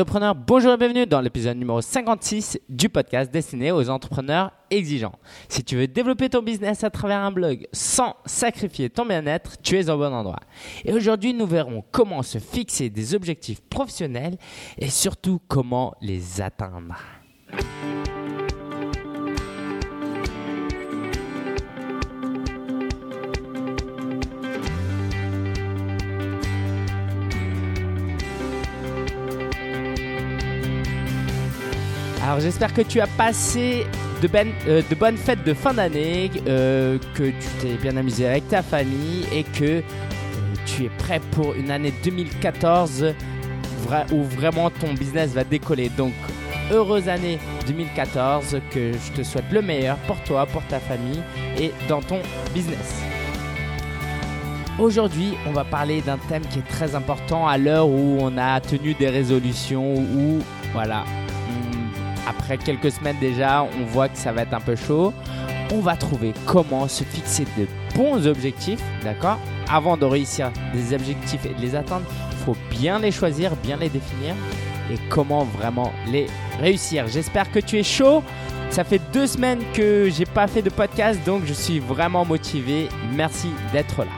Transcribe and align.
Sopreneur, 0.00 0.34
bonjour 0.34 0.72
et 0.72 0.76
bienvenue 0.78 1.04
dans 1.04 1.20
l'épisode 1.20 1.58
numéro 1.58 1.82
56 1.82 2.58
du 2.70 2.88
podcast 2.88 3.30
destiné 3.30 3.70
aux 3.70 3.90
entrepreneurs 3.90 4.50
exigeants. 4.70 5.12
Si 5.46 5.62
tu 5.62 5.76
veux 5.76 5.88
développer 5.88 6.30
ton 6.30 6.40
business 6.40 6.84
à 6.84 6.88
travers 6.88 7.18
un 7.18 7.30
blog 7.30 7.68
sans 7.74 8.16
sacrifier 8.24 8.88
ton 8.88 9.04
bien-être, 9.04 9.60
tu 9.60 9.78
es 9.78 9.90
au 9.90 9.98
bon 9.98 10.10
endroit. 10.10 10.40
Et 10.86 10.94
aujourd'hui, 10.94 11.34
nous 11.34 11.46
verrons 11.46 11.84
comment 11.90 12.22
se 12.22 12.38
fixer 12.38 12.88
des 12.88 13.14
objectifs 13.14 13.60
professionnels 13.60 14.38
et 14.78 14.88
surtout 14.88 15.38
comment 15.48 15.94
les 16.00 16.40
atteindre. 16.40 16.96
Alors 32.30 32.38
j'espère 32.38 32.72
que 32.72 32.82
tu 32.82 33.00
as 33.00 33.08
passé 33.08 33.84
de, 34.22 34.28
euh, 34.68 34.82
bonnes 34.96 35.16
fêtes 35.16 35.42
de 35.42 35.52
fin 35.52 35.74
d'année, 35.74 36.30
euh, 36.46 36.96
que 37.14 37.24
tu 37.24 37.48
t'es 37.60 37.74
bien 37.74 37.96
amusé 37.96 38.24
avec 38.24 38.46
ta 38.46 38.62
famille 38.62 39.26
et 39.32 39.42
que 39.42 39.64
euh, 39.64 39.80
tu 40.64 40.84
es 40.84 40.90
prêt 40.90 41.20
pour 41.32 41.54
une 41.54 41.72
année 41.72 41.92
2014 42.04 43.14
où 44.12 44.22
vraiment 44.22 44.70
ton 44.70 44.94
business 44.94 45.32
va 45.32 45.42
décoller. 45.42 45.88
Donc 45.88 46.12
heureuse 46.70 47.08
année 47.08 47.40
2014, 47.66 48.60
que 48.70 48.92
je 48.92 49.12
te 49.12 49.24
souhaite 49.24 49.50
le 49.50 49.60
meilleur 49.60 49.96
pour 50.06 50.22
toi, 50.22 50.46
pour 50.46 50.62
ta 50.66 50.78
famille 50.78 51.24
et 51.58 51.72
dans 51.88 52.00
ton 52.00 52.20
business. 52.54 53.02
Aujourd'hui, 54.78 55.34
on 55.48 55.50
va 55.50 55.64
parler 55.64 56.00
d'un 56.00 56.18
thème 56.28 56.42
qui 56.42 56.60
est 56.60 56.68
très 56.68 56.94
important 56.94 57.48
à 57.48 57.58
l'heure 57.58 57.88
où 57.88 58.18
on 58.20 58.38
a 58.38 58.60
tenu 58.60 58.94
des 58.94 59.08
résolutions, 59.08 59.94
où 59.94 60.38
voilà, 60.72 61.02
après 62.26 62.58
quelques 62.58 62.90
semaines 62.90 63.18
déjà, 63.20 63.62
on 63.62 63.84
voit 63.84 64.08
que 64.08 64.18
ça 64.18 64.32
va 64.32 64.42
être 64.42 64.54
un 64.54 64.60
peu 64.60 64.76
chaud. 64.76 65.12
On 65.72 65.80
va 65.80 65.96
trouver 65.96 66.34
comment 66.46 66.88
se 66.88 67.04
fixer 67.04 67.44
de 67.56 67.66
bons 67.94 68.26
objectifs, 68.26 68.82
d'accord? 69.02 69.38
Avant 69.68 69.96
de 69.96 70.04
réussir 70.04 70.50
des 70.74 70.94
objectifs 70.94 71.44
et 71.46 71.54
de 71.54 71.60
les 71.60 71.74
atteindre, 71.74 72.06
il 72.32 72.38
faut 72.38 72.56
bien 72.70 72.98
les 72.98 73.12
choisir, 73.12 73.54
bien 73.56 73.76
les 73.76 73.88
définir 73.88 74.34
et 74.90 74.96
comment 75.08 75.44
vraiment 75.44 75.92
les 76.08 76.26
réussir. 76.58 77.06
J'espère 77.06 77.50
que 77.52 77.60
tu 77.60 77.78
es 77.78 77.84
chaud. 77.84 78.22
Ça 78.70 78.84
fait 78.84 79.00
deux 79.12 79.26
semaines 79.26 79.62
que 79.74 80.08
j'ai 80.10 80.26
pas 80.26 80.46
fait 80.46 80.62
de 80.62 80.70
podcast, 80.70 81.20
donc 81.24 81.42
je 81.44 81.52
suis 81.52 81.78
vraiment 81.78 82.24
motivé. 82.24 82.88
Merci 83.12 83.48
d'être 83.72 84.00
là. 84.00 84.10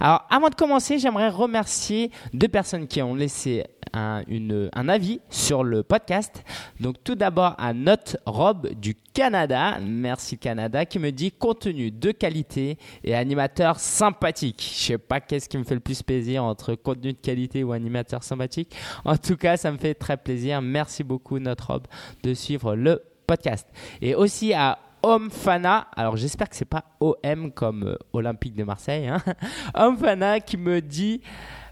Alors, 0.00 0.26
avant 0.28 0.50
de 0.50 0.54
commencer, 0.54 0.98
j'aimerais 0.98 1.30
remercier 1.30 2.10
deux 2.32 2.48
personnes 2.48 2.86
qui 2.86 3.00
ont 3.00 3.14
laissé 3.14 3.64
un, 3.94 4.88
avis 4.88 5.20
sur 5.30 5.64
le 5.64 5.82
podcast. 5.82 6.44
Donc 6.80 6.96
tout 7.04 7.14
d'abord 7.14 7.54
à 7.58 7.72
Note 7.72 8.16
Rob 8.26 8.68
du 8.74 8.94
Canada, 8.94 9.78
merci 9.80 10.38
Canada, 10.38 10.84
qui 10.84 10.98
me 10.98 11.10
dit 11.12 11.32
contenu 11.32 11.90
de 11.90 12.10
qualité 12.10 12.78
et 13.04 13.14
animateur 13.14 13.78
sympathique. 13.78 14.62
Je 14.76 14.84
sais 14.84 14.98
pas 14.98 15.20
qu'est-ce 15.20 15.48
qui 15.48 15.58
me 15.58 15.64
fait 15.64 15.74
le 15.74 15.80
plus 15.80 16.02
plaisir 16.02 16.44
entre 16.44 16.74
contenu 16.74 17.12
de 17.12 17.18
qualité 17.18 17.62
ou 17.62 17.72
animateur 17.72 18.22
sympathique. 18.22 18.74
En 19.04 19.16
tout 19.16 19.36
cas, 19.36 19.56
ça 19.56 19.70
me 19.70 19.78
fait 19.78 19.94
très 19.94 20.16
plaisir. 20.16 20.60
Merci 20.60 21.04
beaucoup 21.04 21.38
Note 21.38 21.60
Rob 21.60 21.86
de 22.22 22.34
suivre 22.34 22.74
le 22.74 23.02
podcast. 23.26 23.68
Et 24.02 24.14
aussi 24.14 24.52
à 24.52 24.78
Omfana, 25.02 25.88
alors 25.96 26.16
j'espère 26.16 26.48
que 26.48 26.56
c'est 26.56 26.64
pas 26.64 26.84
OM 27.00 27.52
comme 27.52 27.82
euh, 27.82 27.96
Olympique 28.14 28.54
de 28.54 28.64
Marseille, 28.64 29.06
hein. 29.06 29.18
Omfana 29.74 30.40
qui 30.40 30.56
me 30.56 30.80
dit 30.80 31.20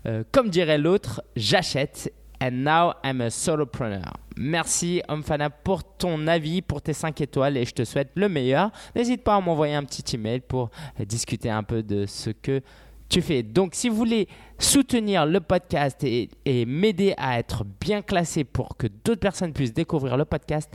euh, 0.06 0.24
comme 0.32 0.50
dirait 0.50 0.78
l'autre, 0.78 1.22
j'achète. 1.36 2.12
And 2.40 2.64
now 2.64 2.94
I'm 3.04 3.20
a 3.20 3.30
solopreneur. 3.30 4.14
Merci 4.36 5.00
Omfana 5.08 5.48
pour 5.48 5.84
ton 5.84 6.26
avis, 6.26 6.60
pour 6.60 6.82
tes 6.82 6.92
5 6.92 7.20
étoiles 7.20 7.56
et 7.56 7.64
je 7.64 7.72
te 7.72 7.84
souhaite 7.84 8.10
le 8.16 8.28
meilleur. 8.28 8.72
N'hésite 8.96 9.22
pas 9.22 9.36
à 9.36 9.40
m'envoyer 9.40 9.74
un 9.74 9.84
petit 9.84 10.16
email 10.16 10.40
pour 10.40 10.70
euh, 10.98 11.04
discuter 11.04 11.50
un 11.50 11.62
peu 11.62 11.84
de 11.84 12.04
ce 12.04 12.30
que 12.30 12.60
tu 13.08 13.22
fais. 13.22 13.44
Donc 13.44 13.76
si 13.76 13.88
vous 13.88 13.94
voulez 13.94 14.26
soutenir 14.58 15.24
le 15.24 15.40
podcast 15.40 16.02
et, 16.02 16.30
et 16.44 16.66
m'aider 16.66 17.14
à 17.16 17.38
être 17.38 17.64
bien 17.80 18.02
classé 18.02 18.42
pour 18.42 18.76
que 18.76 18.88
d'autres 19.04 19.20
personnes 19.20 19.52
puissent 19.52 19.74
découvrir 19.74 20.16
le 20.16 20.24
podcast, 20.24 20.68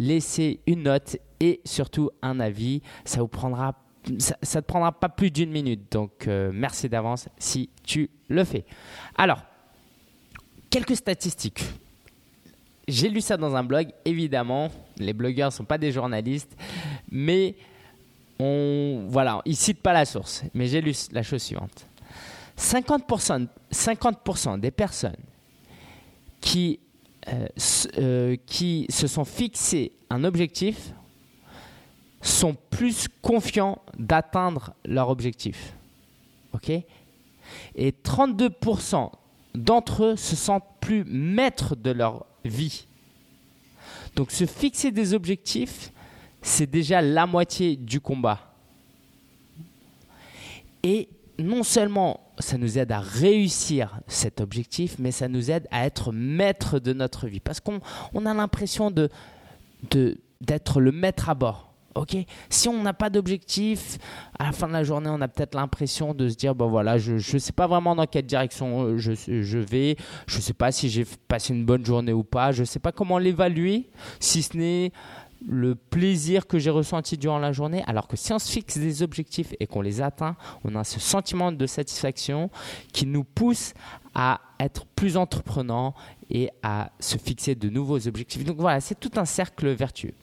laissez 0.00 0.60
une 0.66 0.84
note 0.84 1.18
et 1.38 1.60
surtout 1.64 2.10
un 2.22 2.40
avis. 2.40 2.82
Ça 3.04 3.20
vous 3.20 3.28
prendra 3.28 3.76
ça, 4.18 4.36
ne 4.42 4.60
te 4.60 4.66
prendra 4.66 4.92
pas 4.92 5.08
plus 5.08 5.30
d'une 5.30 5.50
minute. 5.50 5.90
Donc, 5.92 6.26
euh, 6.26 6.50
merci 6.52 6.88
d'avance 6.88 7.28
si 7.38 7.70
tu 7.84 8.10
le 8.28 8.44
fais. 8.44 8.64
Alors, 9.16 9.42
quelques 10.70 10.96
statistiques. 10.96 11.62
J'ai 12.88 13.08
lu 13.08 13.20
ça 13.20 13.36
dans 13.36 13.54
un 13.54 13.62
blog, 13.62 13.88
évidemment. 14.04 14.70
Les 14.98 15.12
blogueurs 15.12 15.48
ne 15.48 15.52
sont 15.52 15.64
pas 15.64 15.78
des 15.78 15.92
journalistes, 15.92 16.56
mais 17.10 17.54
on, 18.38 19.06
voilà, 19.08 19.40
ils 19.44 19.56
citent 19.56 19.82
pas 19.82 19.92
la 19.92 20.04
source. 20.04 20.42
Mais 20.52 20.66
j'ai 20.66 20.80
lu 20.80 20.92
la 21.12 21.22
chose 21.22 21.42
suivante 21.42 21.86
50%, 22.58 23.46
50 23.70 24.60
des 24.60 24.70
personnes 24.70 25.16
qui, 26.40 26.80
euh, 27.28 27.46
euh, 27.98 28.36
qui 28.46 28.86
se 28.90 29.06
sont 29.06 29.24
fixés 29.24 29.92
un 30.10 30.24
objectif 30.24 30.92
sont 32.22 32.56
plus 32.70 33.08
confiants 33.20 33.82
d'atteindre 33.98 34.72
leur 34.84 35.10
objectif. 35.10 35.74
OK? 36.54 36.70
Et 36.70 37.90
32% 38.04 39.10
d'entre 39.54 40.04
eux 40.04 40.16
se 40.16 40.36
sentent 40.36 40.64
plus 40.80 41.04
maîtres 41.04 41.76
de 41.76 41.90
leur 41.90 42.24
vie. 42.44 42.86
Donc 44.16 44.30
se 44.30 44.46
fixer 44.46 44.90
des 44.90 45.14
objectifs, 45.14 45.92
c'est 46.40 46.70
déjà 46.70 47.02
la 47.02 47.26
moitié 47.26 47.76
du 47.76 48.00
combat. 48.00 48.40
Et 50.82 51.08
non 51.38 51.62
seulement 51.62 52.20
ça 52.38 52.58
nous 52.58 52.78
aide 52.78 52.92
à 52.92 53.00
réussir 53.00 54.00
cet 54.06 54.40
objectif, 54.40 54.96
mais 54.98 55.12
ça 55.12 55.28
nous 55.28 55.50
aide 55.50 55.68
à 55.70 55.86
être 55.86 56.12
maître 56.12 56.78
de 56.78 56.92
notre 56.92 57.26
vie. 57.26 57.40
Parce 57.40 57.60
qu'on 57.60 57.80
a 58.26 58.34
l'impression 58.34 58.90
d'être 58.90 60.80
le 60.80 60.92
maître 60.92 61.28
à 61.28 61.34
bord. 61.34 61.71
Ok, 61.94 62.16
si 62.48 62.68
on 62.68 62.82
n'a 62.82 62.94
pas 62.94 63.10
d'objectif, 63.10 63.98
à 64.38 64.44
la 64.44 64.52
fin 64.52 64.66
de 64.66 64.72
la 64.72 64.82
journée, 64.82 65.10
on 65.10 65.20
a 65.20 65.28
peut-être 65.28 65.54
l'impression 65.54 66.14
de 66.14 66.28
se 66.28 66.36
dire 66.36 66.54
bon 66.54 66.68
voilà, 66.68 66.96
je 66.96 67.14
ne 67.14 67.38
sais 67.38 67.52
pas 67.52 67.66
vraiment 67.66 67.94
dans 67.94 68.06
quelle 68.06 68.24
direction 68.24 68.84
euh, 68.84 68.98
je, 68.98 69.12
je 69.14 69.58
vais, 69.58 69.96
je 70.26 70.36
ne 70.36 70.42
sais 70.42 70.54
pas 70.54 70.72
si 70.72 70.88
j'ai 70.88 71.04
passé 71.28 71.52
une 71.52 71.66
bonne 71.66 71.84
journée 71.84 72.12
ou 72.12 72.24
pas, 72.24 72.52
je 72.52 72.60
ne 72.60 72.66
sais 72.66 72.78
pas 72.78 72.92
comment 72.92 73.18
l'évaluer, 73.18 73.90
si 74.20 74.42
ce 74.42 74.56
n'est 74.56 74.92
le 75.46 75.74
plaisir 75.74 76.46
que 76.46 76.58
j'ai 76.58 76.70
ressenti 76.70 77.16
durant 77.16 77.38
la 77.38 77.52
journée. 77.52 77.82
Alors 77.86 78.08
que 78.08 78.16
si 78.16 78.32
on 78.32 78.38
se 78.38 78.50
fixe 78.50 78.78
des 78.78 79.02
objectifs 79.02 79.54
et 79.60 79.66
qu'on 79.66 79.80
les 79.80 80.00
atteint, 80.00 80.36
on 80.64 80.74
a 80.76 80.84
ce 80.84 81.00
sentiment 81.00 81.52
de 81.52 81.66
satisfaction 81.66 82.50
qui 82.92 83.06
nous 83.06 83.24
pousse 83.24 83.74
à 84.14 84.40
être 84.60 84.86
plus 84.86 85.16
entreprenant 85.16 85.94
et 86.30 86.50
à 86.62 86.90
se 87.00 87.18
fixer 87.18 87.54
de 87.54 87.68
nouveaux 87.68 88.06
objectifs. 88.06 88.44
Donc 88.44 88.58
voilà, 88.58 88.80
c'est 88.80 88.98
tout 88.98 89.10
un 89.16 89.24
cercle 89.24 89.68
vertueux. 89.70 90.14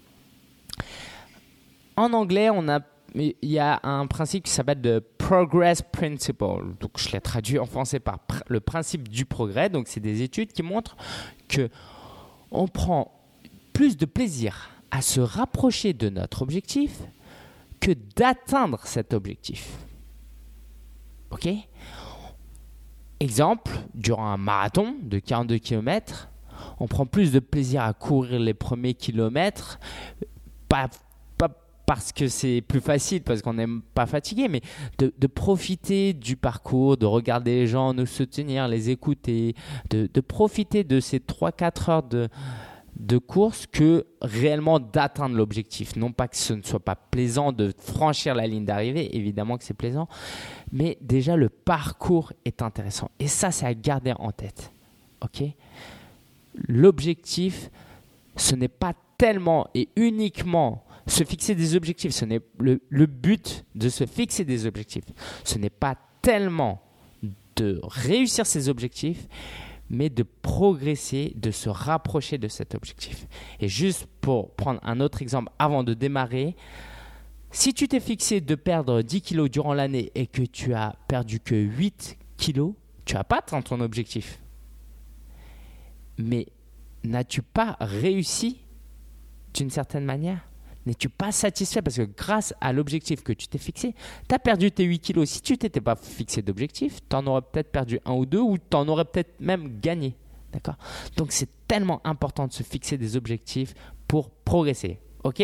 En 1.99 2.13
anglais, 2.13 2.49
on 2.49 2.69
a 2.69 2.79
il 3.13 3.35
y 3.41 3.59
a 3.59 3.81
un 3.83 4.07
principe 4.07 4.45
qui 4.45 4.51
s'appelle 4.51 4.79
le 4.81 5.01
progress 5.01 5.81
principle. 5.81 6.75
Donc, 6.79 6.91
je 6.97 7.11
l'ai 7.11 7.19
traduit 7.19 7.59
en 7.59 7.65
français 7.65 7.99
par 7.99 8.19
le 8.47 8.61
principe 8.61 9.09
du 9.09 9.25
progrès. 9.25 9.69
Donc, 9.69 9.89
c'est 9.89 9.99
des 9.99 10.21
études 10.21 10.53
qui 10.53 10.63
montrent 10.63 10.95
que 11.49 11.67
on 12.51 12.69
prend 12.69 13.11
plus 13.73 13.97
de 13.97 14.05
plaisir 14.05 14.69
à 14.91 15.01
se 15.01 15.19
rapprocher 15.19 15.91
de 15.91 16.07
notre 16.07 16.41
objectif 16.41 17.01
que 17.81 17.91
d'atteindre 18.15 18.79
cet 18.85 19.13
objectif. 19.13 19.69
OK? 21.31 21.49
Exemple, 23.19 23.71
durant 23.93 24.27
un 24.27 24.37
marathon 24.37 24.95
de 25.01 25.19
42 25.19 25.57
km, 25.57 26.29
on 26.79 26.87
prend 26.87 27.05
plus 27.05 27.33
de 27.33 27.39
plaisir 27.39 27.83
à 27.83 27.93
courir 27.93 28.39
les 28.39 28.53
premiers 28.53 28.93
kilomètres, 28.93 29.81
pas 30.69 30.87
parce 31.89 32.11
que 32.11 32.27
c'est 32.27 32.61
plus 32.61 32.81
facile, 32.81 33.23
parce 33.23 33.41
qu'on 33.41 33.55
n'aime 33.55 33.81
pas 33.95 34.05
fatigué, 34.05 34.47
mais 34.47 34.61
de, 34.99 35.25
profiter 35.25 36.13
du 36.13 36.35
parcours, 36.35 36.97
de 36.97 37.07
regarder 37.07 37.55
les 37.55 37.65
gens 37.65 37.95
nous 37.95 38.05
soutenir, 38.05 38.67
les 38.67 38.91
écouter, 38.91 39.55
de, 39.89 40.21
profiter 40.21 40.83
de 40.83 40.99
ces 40.99 41.17
3-4 41.17 41.89
heures 41.89 42.03
de, 42.03 42.29
de 42.99 43.17
course 43.17 43.65
que 43.65 44.05
réellement 44.21 44.79
d'atteindre 44.79 45.35
l'objectif. 45.35 45.95
Non 45.95 46.11
pas 46.11 46.27
que 46.27 46.37
ce 46.37 46.53
ne 46.53 46.61
soit 46.61 46.79
pas 46.79 46.93
plaisant 46.93 47.51
de 47.51 47.73
franchir 47.75 48.35
la 48.35 48.45
ligne 48.45 48.65
d'arrivée, 48.65 49.17
évidemment 49.17 49.57
que 49.57 49.63
c'est 49.63 49.73
plaisant, 49.73 50.07
mais 50.71 50.99
déjà 51.01 51.35
le 51.35 51.49
parcours 51.49 52.33
est 52.45 52.61
intéressant. 52.61 53.09
Et 53.17 53.27
ça, 53.27 53.49
c'est 53.49 53.65
à 53.65 53.73
garder 53.73 54.13
en 54.19 54.31
tête. 54.31 54.71
Ok? 55.21 55.41
L'objectif, 56.53 57.71
ce 58.35 58.53
n'est 58.53 58.67
pas 58.67 58.93
tellement 59.17 59.67
et 59.73 59.89
uniquement 59.95 60.83
se 61.09 61.23
fixer 61.23 61.55
des 61.55 61.75
objectifs. 61.75 62.13
Ce 62.13 62.25
n'est 62.25 62.41
le, 62.59 63.05
but 63.05 63.65
de 63.75 63.89
se 63.89 64.05
fixer 64.05 64.45
des 64.45 64.65
objectifs. 64.65 65.05
Ce 65.43 65.57
n'est 65.57 65.69
pas 65.69 65.95
tellement 66.21 66.81
de 67.55 67.79
réussir 67.83 68.45
ces 68.45 68.69
objectifs, 68.69 69.27
mais 69.89 70.09
de 70.09 70.23
progresser, 70.23 71.33
de 71.35 71.51
se 71.51 71.69
rapprocher 71.69 72.37
de 72.37 72.47
cet 72.47 72.75
objectif. 72.75 73.27
Et 73.59 73.67
juste 73.67 74.07
pour 74.21 74.55
prendre 74.55 74.79
un 74.83 74.99
autre 74.99 75.21
exemple 75.21 75.51
avant 75.59 75.83
de 75.83 75.93
démarrer, 75.93 76.55
si 77.51 77.73
tu 77.73 77.87
t'es 77.87 77.99
fixé 77.99 78.41
de 78.41 78.55
perdre 78.55 79.01
10 79.01 79.21
kilos 79.21 79.49
durant 79.49 79.73
l'année 79.73 80.11
et 80.13 80.27
que 80.27 80.43
tu 80.43 80.73
as 80.73 80.95
perdu 81.07 81.39
que 81.39 81.55
8 81.55 82.17
kilos, 82.37 82.73
tu 83.05 83.15
n'as 83.15 83.23
pas 83.23 83.39
atteint 83.39 83.61
ton 83.61 83.81
objectif. 83.81 84.39
Mais 86.19 86.45
n'as-tu 87.03 87.41
pas 87.41 87.75
réussi 87.79 88.61
d'une 89.55 89.71
certaine 89.71 90.05
manière? 90.05 90.45
N'es-tu 90.85 91.09
pas 91.09 91.31
satisfait? 91.31 91.81
Parce 91.81 91.97
que 91.97 92.03
grâce 92.03 92.53
à 92.61 92.73
l'objectif 92.73 93.23
que 93.23 93.33
tu 93.33 93.47
t'es 93.47 93.57
fixé, 93.57 93.93
tu 94.27 94.35
as 94.35 94.39
perdu 94.39 94.71
tes 94.71 94.83
8 94.83 94.99
kilos. 94.99 95.29
Si 95.29 95.41
tu 95.41 95.57
t'étais 95.57 95.81
pas 95.81 95.95
fixé 95.95 96.41
d'objectif, 96.41 96.99
tu 97.07 97.15
en 97.15 97.27
aurais 97.27 97.41
peut-être 97.41 97.71
perdu 97.71 97.99
un 98.05 98.13
ou 98.13 98.25
deux 98.25 98.39
ou 98.39 98.57
tu 98.57 98.75
en 98.75 98.87
aurais 98.87 99.05
peut-être 99.05 99.39
même 99.39 99.79
gagné. 99.81 100.15
D'accord? 100.51 100.77
Donc 101.15 101.31
c'est 101.31 101.49
tellement 101.67 102.01
important 102.03 102.47
de 102.47 102.53
se 102.53 102.63
fixer 102.63 102.97
des 102.97 103.15
objectifs 103.15 103.73
pour 104.07 104.29
progresser. 104.29 104.99
OK? 105.23 105.43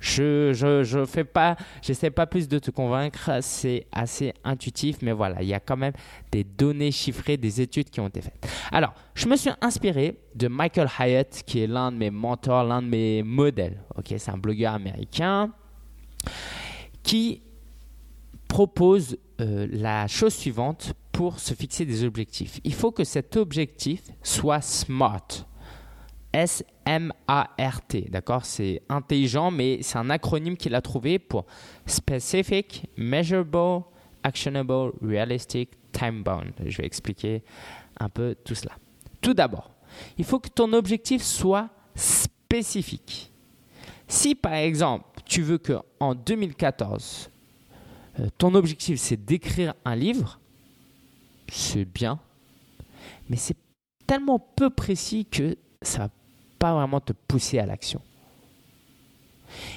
Je 0.00 0.52
je 0.52 0.84
je 0.84 1.04
fais 1.04 1.24
pas 1.24 1.56
j'essaie 1.82 2.10
pas 2.10 2.26
plus 2.26 2.48
de 2.48 2.58
te 2.58 2.70
convaincre, 2.70 3.30
c'est 3.40 3.86
assez 3.92 4.34
intuitif 4.44 4.98
mais 5.02 5.12
voilà, 5.12 5.42
il 5.42 5.48
y 5.48 5.54
a 5.54 5.60
quand 5.60 5.76
même 5.76 5.92
des 6.30 6.44
données 6.44 6.92
chiffrées, 6.92 7.36
des 7.36 7.60
études 7.60 7.90
qui 7.90 8.00
ont 8.00 8.08
été 8.08 8.20
faites. 8.20 8.48
Alors, 8.72 8.94
je 9.14 9.28
me 9.28 9.36
suis 9.36 9.50
inspiré 9.60 10.18
de 10.34 10.48
Michael 10.48 10.88
Hyatt 10.98 11.42
qui 11.46 11.60
est 11.60 11.66
l'un 11.66 11.92
de 11.92 11.96
mes 11.96 12.10
mentors, 12.10 12.64
l'un 12.64 12.82
de 12.82 12.88
mes 12.88 13.22
modèles. 13.22 13.82
OK, 13.96 14.14
c'est 14.16 14.30
un 14.30 14.38
blogueur 14.38 14.74
américain 14.74 15.52
qui 17.02 17.42
propose 18.48 19.18
euh, 19.40 19.66
la 19.70 20.06
chose 20.06 20.34
suivante 20.34 20.94
pour 21.12 21.38
se 21.38 21.54
fixer 21.54 21.84
des 21.84 22.04
objectifs. 22.04 22.60
Il 22.64 22.74
faut 22.74 22.90
que 22.90 23.04
cet 23.04 23.36
objectif 23.36 24.02
soit 24.22 24.60
SMART. 24.60 25.46
S-M-A-R-T. 26.34 28.08
D'accord? 28.10 28.44
C'est 28.44 28.82
intelligent, 28.88 29.52
mais 29.52 29.78
c'est 29.82 29.98
un 29.98 30.10
acronyme 30.10 30.56
qu'il 30.56 30.74
a 30.74 30.80
trouvé 30.80 31.20
pour 31.20 31.46
Specific, 31.86 32.86
Measurable, 32.96 33.84
Actionable, 34.24 34.92
Realistic, 35.00 35.70
Time 35.92 36.24
Bound. 36.24 36.52
Je 36.66 36.76
vais 36.78 36.86
expliquer 36.86 37.44
un 38.00 38.08
peu 38.08 38.34
tout 38.44 38.56
cela. 38.56 38.72
Tout 39.20 39.32
d'abord, 39.32 39.70
il 40.18 40.24
faut 40.24 40.40
que 40.40 40.48
ton 40.48 40.72
objectif 40.72 41.22
soit 41.22 41.70
spécifique. 41.94 43.32
Si 44.08 44.34
par 44.34 44.54
exemple, 44.54 45.06
tu 45.24 45.40
veux 45.42 45.58
que 45.58 45.74
en 46.00 46.16
2014, 46.16 47.30
euh, 48.18 48.26
ton 48.36 48.54
objectif 48.54 48.98
c'est 48.98 49.24
d'écrire 49.24 49.74
un 49.84 49.94
livre, 49.94 50.40
c'est 51.48 51.84
bien, 51.84 52.18
mais 53.28 53.36
c'est 53.36 53.56
tellement 54.06 54.38
peu 54.40 54.68
précis 54.68 55.24
que 55.24 55.56
ça 55.80 56.08
vraiment 56.72 57.00
te 57.00 57.12
pousser 57.12 57.58
à 57.58 57.66
l'action. 57.66 58.00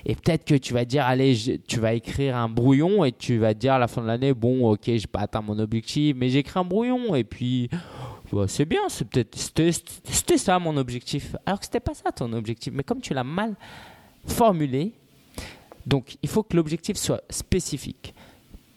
Et 0.06 0.16
peut-être 0.16 0.46
que 0.46 0.56
tu 0.56 0.74
vas 0.74 0.86
dire, 0.86 1.06
allez, 1.06 1.60
tu 1.68 1.80
vas 1.80 1.94
écrire 1.94 2.36
un 2.36 2.50
brouillon 2.50 3.04
et 3.06 3.12
tu 3.12 3.38
vas 3.38 3.54
dire 3.54 3.74
à 3.74 3.80
la 3.80 3.88
fin 3.88 4.02
de 4.02 4.08
l'année, 4.08 4.34
bon, 4.34 4.70
ok, 4.70 4.84
j'ai 4.86 5.08
pas 5.08 5.20
atteint 5.22 5.42
mon 5.42 5.60
objectif, 5.60 6.16
mais 6.18 6.30
j'écris 6.30 6.60
un 6.60 6.64
brouillon 6.64 7.16
et 7.16 7.24
puis 7.24 7.70
bah, 8.32 8.46
c'est 8.48 8.66
bien, 8.66 8.90
c'est 8.90 9.06
peut-être 9.06 9.38
c'était 9.38 10.38
ça 10.38 10.60
mon 10.60 10.78
objectif. 10.78 11.36
Alors 11.46 11.60
que 11.60 11.66
c'était 11.66 11.80
pas 11.80 11.94
ça 11.94 12.12
ton 12.12 12.32
objectif, 12.34 12.74
mais 12.74 12.84
comme 12.84 13.02
tu 13.02 13.14
l'as 13.14 13.24
mal 13.24 13.56
formulé, 14.26 14.94
donc 15.86 16.18
il 16.22 16.30
faut 16.30 16.44
que 16.44 16.56
l'objectif 16.56 16.98
soit 16.98 17.22
spécifique. 17.30 18.14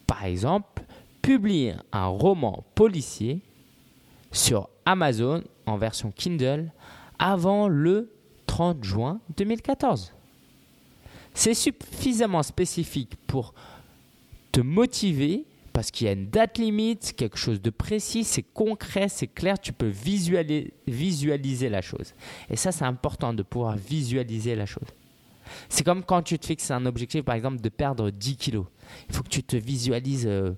Par 0.07 0.25
exemple, 0.25 0.83
publier 1.23 1.75
un 1.93 2.07
roman 2.07 2.65
policier 2.75 3.41
sur 4.33 4.69
Amazon 4.85 5.43
en 5.67 5.77
version 5.77 6.13
Kindle 6.15 6.71
avant 7.21 7.69
le 7.69 8.11
30 8.47 8.83
juin 8.83 9.21
2014. 9.37 10.13
C'est 11.35 11.55
suffisamment 11.55 12.43
spécifique 12.43 13.15
pour 13.29 13.55
te 14.51 14.61
motiver 14.61 15.45
parce 15.73 15.93
qu'il 15.93 16.09
y 16.09 16.11
a 16.11 16.13
une 16.13 16.29
date 16.29 16.59
limite, 16.59 17.15
quelque 17.17 17.39
chose 17.39 17.63
de 17.63 17.71
précis, 17.71 18.25
c'est 18.25 18.43
concret, 18.43 19.09
c'est 19.09 19.29
clair, 19.29 19.59
tu 19.59 19.73
peux 19.73 19.87
visualiser, 19.87 21.69
la 21.69 21.81
chose. 21.81 22.15
Et 22.51 22.57
ça, 22.57 22.73
c'est 22.73 22.85
important 22.85 23.33
de 23.33 23.45
pouvoir 23.45 23.77
visualiser 23.77 24.57
la 24.57 24.67
chose. 24.67 24.89
C'est 25.69 25.85
comme 25.85 26.03
quand 26.03 26.23
tu 26.23 26.39
te 26.39 26.47
fixes 26.47 26.71
un 26.73 26.87
objectif, 26.87 27.23
par 27.23 27.37
exemple, 27.37 27.61
de 27.61 27.69
perdre 27.69 28.11
10 28.11 28.37
kilos. 28.37 28.67
Il 29.09 29.15
faut 29.15 29.23
que 29.23 29.29
tu 29.29 29.45
te 29.45 29.57
visualises 29.57 30.27
euh, 30.27 30.53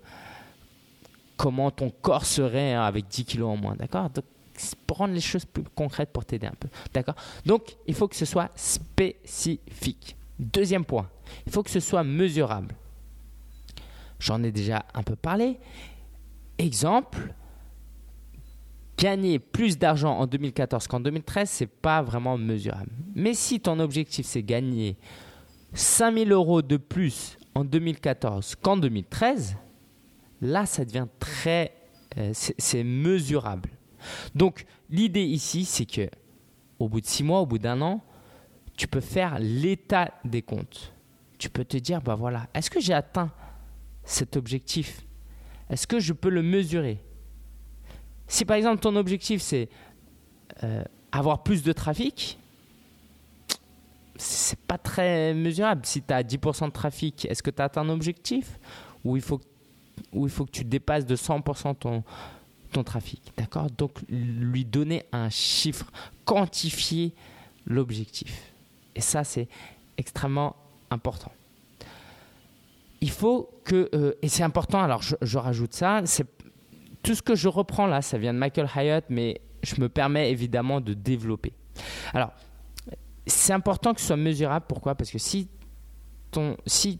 comment 1.36 1.70
ton 1.70 1.90
corps 1.90 2.24
serait 2.24 2.74
avec 2.74 3.08
10 3.08 3.24
kilos 3.24 3.50
en 3.50 3.56
moins. 3.56 3.76
D'accord? 3.76 4.08
Rendre 4.90 5.14
les 5.14 5.20
choses 5.20 5.44
plus 5.44 5.64
concrètes 5.74 6.10
pour 6.10 6.24
t'aider 6.24 6.46
un 6.46 6.54
peu. 6.58 6.68
D'accord? 6.92 7.16
Donc, 7.44 7.76
il 7.86 7.94
faut 7.94 8.08
que 8.08 8.16
ce 8.16 8.24
soit 8.24 8.50
spécifique. 8.54 10.16
Deuxième 10.38 10.84
point, 10.84 11.08
il 11.46 11.52
faut 11.52 11.62
que 11.62 11.70
ce 11.70 11.80
soit 11.80 12.04
mesurable. 12.04 12.74
J'en 14.18 14.42
ai 14.42 14.52
déjà 14.52 14.84
un 14.94 15.02
peu 15.02 15.16
parlé. 15.16 15.58
Exemple, 16.58 17.34
gagner 18.96 19.38
plus 19.38 19.78
d'argent 19.78 20.16
en 20.16 20.26
2014 20.26 20.86
qu'en 20.86 21.00
2013, 21.00 21.50
c'est 21.50 21.66
pas 21.66 22.02
vraiment 22.02 22.38
mesurable. 22.38 22.90
Mais 23.14 23.34
si 23.34 23.60
ton 23.60 23.80
objectif 23.80 24.26
c'est 24.26 24.42
gagner 24.42 24.96
5000 25.74 26.30
euros 26.32 26.62
de 26.62 26.76
plus 26.76 27.36
en 27.54 27.64
2014 27.64 28.54
qu'en 28.56 28.76
2013, 28.76 29.56
là 30.40 30.66
ça 30.66 30.84
devient 30.84 31.06
très, 31.18 31.72
euh, 32.16 32.30
c'est 32.32 32.84
mesurable. 32.84 33.70
Donc 34.34 34.64
l'idée 34.90 35.24
ici, 35.24 35.64
c'est 35.64 35.86
que 35.86 36.08
au 36.78 36.88
bout 36.88 37.00
de 37.00 37.06
six 37.06 37.22
mois, 37.22 37.40
au 37.40 37.46
bout 37.46 37.58
d'un 37.58 37.80
an, 37.80 38.00
tu 38.76 38.88
peux 38.88 39.00
faire 39.00 39.38
l'état 39.38 40.12
des 40.24 40.42
comptes. 40.42 40.92
Tu 41.38 41.50
peux 41.50 41.64
te 41.64 41.76
dire, 41.76 42.00
bah 42.00 42.14
voilà, 42.14 42.48
est-ce 42.54 42.70
que 42.70 42.80
j'ai 42.80 42.94
atteint 42.94 43.30
cet 44.04 44.36
objectif? 44.36 45.04
Est-ce 45.70 45.86
que 45.86 46.00
je 46.00 46.12
peux 46.12 46.28
le 46.28 46.42
mesurer? 46.42 46.98
Si 48.26 48.44
par 48.44 48.56
exemple 48.56 48.80
ton 48.80 48.96
objectif 48.96 49.42
c'est 49.42 49.68
euh, 50.64 50.82
avoir 51.10 51.42
plus 51.42 51.62
de 51.62 51.72
trafic, 51.72 52.38
c'est 54.16 54.58
pas 54.60 54.78
très 54.78 55.34
mesurable. 55.34 55.84
Si 55.84 56.02
tu 56.02 56.12
as 56.12 56.22
10% 56.22 56.66
de 56.66 56.70
trafic, 56.70 57.26
est-ce 57.26 57.42
que 57.42 57.50
tu 57.50 57.60
as 57.60 57.66
atteint 57.66 57.82
un 57.82 57.88
objectif? 57.88 58.58
Ou 59.04 59.16
il, 59.16 59.22
faut, 59.22 59.40
ou 60.12 60.26
il 60.26 60.30
faut 60.30 60.44
que 60.44 60.50
tu 60.50 60.64
dépasses 60.64 61.06
de 61.06 61.16
100% 61.16 61.76
ton, 61.76 62.04
ton 62.72 62.84
trafic. 62.84 63.32
D'accord? 63.36 63.70
Donc, 63.70 63.92
lui 64.08 64.64
donner 64.64 65.04
un 65.12 65.30
chiffre, 65.30 65.90
quantifier 66.24 67.14
l'objectif. 67.66 68.52
Et 68.94 69.00
ça, 69.00 69.24
c'est 69.24 69.48
extrêmement 69.96 70.56
important. 70.90 71.32
Il 73.00 73.10
faut 73.10 73.50
que, 73.64 73.88
euh, 73.94 74.14
et 74.22 74.28
c'est 74.28 74.42
important, 74.42 74.80
alors 74.80 75.02
je, 75.02 75.38
rajoute 75.38 75.74
ça, 75.74 76.02
c'est 76.04 76.26
tout 77.02 77.14
ce 77.14 77.22
que 77.22 77.34
je 77.34 77.48
reprends 77.48 77.86
là, 77.86 78.00
ça 78.00 78.18
vient 78.18 78.32
de 78.32 78.38
Michael 78.38 78.68
Hyatt, 78.74 79.06
mais 79.08 79.40
je 79.62 79.80
me 79.80 79.88
permets 79.88 80.30
évidemment 80.30 80.80
de 80.80 80.94
développer. 80.94 81.52
Alors, 82.12 82.32
c'est 83.26 83.52
important 83.52 83.94
que 83.94 84.00
ce 84.00 84.08
soit 84.08 84.16
mesurable. 84.16 84.66
Pourquoi? 84.68 84.94
Parce 84.94 85.10
que 85.10 85.18
si 85.18 85.48
ton, 86.30 86.56
si 86.66 86.98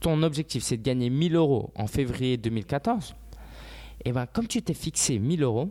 ton 0.00 0.22
objectif 0.22 0.62
c'est 0.62 0.76
de 0.76 0.82
gagner 0.82 1.10
1000 1.10 1.34
euros 1.36 1.72
en 1.76 1.86
février 1.86 2.36
2014, 2.36 3.14
et 4.00 4.10
eh 4.10 4.12
bien, 4.12 4.26
comme 4.26 4.46
tu 4.46 4.60
t'es 4.60 4.74
fixé 4.74 5.18
1000 5.18 5.42
euros, 5.42 5.70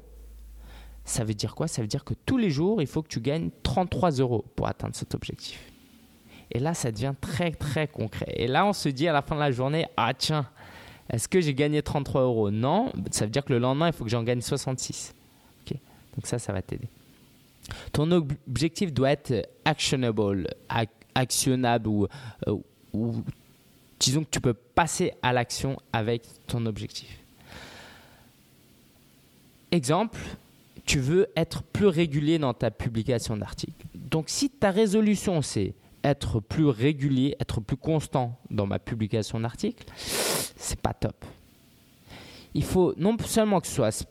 ça 1.05 1.23
veut 1.23 1.33
dire 1.33 1.53
quoi? 1.53 1.67
Ça 1.67 1.81
veut 1.81 1.87
dire 1.87 2.03
que 2.03 2.13
tous 2.25 2.37
les 2.37 2.49
jours, 2.49 2.81
il 2.81 2.87
faut 2.87 3.01
que 3.01 3.07
tu 3.07 3.19
gagnes 3.19 3.49
33 3.63 4.11
euros 4.11 4.45
pour 4.55 4.67
atteindre 4.67 4.95
cet 4.95 5.13
objectif. 5.13 5.59
Et 6.51 6.59
là, 6.59 6.73
ça 6.73 6.91
devient 6.91 7.13
très, 7.19 7.51
très 7.51 7.87
concret. 7.87 8.33
Et 8.35 8.47
là, 8.47 8.65
on 8.65 8.73
se 8.73 8.89
dit 8.89 9.07
à 9.07 9.13
la 9.13 9.21
fin 9.21 9.35
de 9.35 9.39
la 9.39 9.51
journée, 9.51 9.85
ah 9.97 10.13
tiens, 10.13 10.47
est-ce 11.09 11.27
que 11.27 11.41
j'ai 11.41 11.53
gagné 11.53 11.81
33 11.81 12.21
euros 12.21 12.51
Non, 12.51 12.91
ça 13.11 13.25
veut 13.25 13.31
dire 13.31 13.43
que 13.43 13.53
le 13.53 13.59
lendemain, 13.59 13.87
il 13.87 13.93
faut 13.93 14.03
que 14.03 14.09
j'en 14.09 14.23
gagne 14.23 14.41
66. 14.41 15.13
Donc 16.15 16.27
ça, 16.27 16.39
ça 16.39 16.53
va 16.53 16.61
t'aider. 16.61 16.87
Ton 17.91 18.11
objectif 18.11 18.93
doit 18.93 19.11
être 19.11 19.49
actionable, 19.65 20.47
actionnable 21.15 21.89
euh, 22.47 22.57
ou 22.93 23.23
disons 23.99 24.23
que 24.23 24.29
tu 24.29 24.41
peux 24.41 24.53
passer 24.53 25.13
à 25.21 25.33
l'action 25.33 25.77
avec 25.91 26.23
ton 26.45 26.65
objectif. 26.65 27.22
Exemple, 29.73 30.19
tu 30.85 30.99
veux 30.99 31.27
être 31.35 31.63
plus 31.63 31.87
régulier 31.87 32.37
dans 32.37 32.53
ta 32.53 32.69
publication 32.69 33.35
d'articles. 33.35 33.87
Donc 33.95 34.25
si 34.27 34.51
ta 34.51 34.69
résolution 34.69 35.41
c'est 35.41 35.73
être 36.03 36.39
plus 36.39 36.67
régulier, 36.67 37.35
être 37.39 37.59
plus 37.59 37.75
constant 37.75 38.37
dans 38.51 38.67
ma 38.67 38.77
publication 38.77 39.39
d'articles, 39.39 39.83
c'est 39.95 40.79
pas 40.79 40.93
top. 40.93 41.25
Il 42.53 42.63
faut 42.63 42.93
non 42.97 43.17
seulement 43.25 43.59
que 43.61 43.65
ce 43.65 43.73
soit 43.73 44.05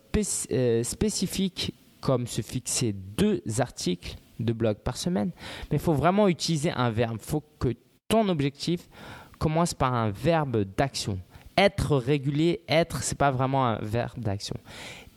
euh, 0.51 0.83
spécifique 0.83 1.73
comme 2.01 2.27
se 2.27 2.43
fixer 2.43 2.93
deux 3.17 3.41
articles 3.61 4.17
de 4.41 4.53
blog 4.53 4.79
par 4.79 4.97
semaine, 4.97 5.31
mais 5.71 5.77
il 5.77 5.81
faut 5.81 5.93
vraiment 5.93 6.27
utiliser 6.27 6.73
un 6.73 6.91
verbe. 6.91 7.19
Il 7.21 7.25
faut 7.25 7.45
que 7.61 7.73
ton 8.09 8.29
objectif 8.29 8.89
commence 9.39 9.75
par 9.75 9.95
un 9.95 10.11
verbe 10.11 10.65
d'action. 10.77 11.21
Être 11.57 11.99
régulier, 11.99 12.63
être, 12.67 13.05
c'est 13.05 13.19
pas 13.19 13.31
vraiment 13.31 13.65
un 13.65 13.79
verbe 13.81 14.19
d'action 14.19 14.57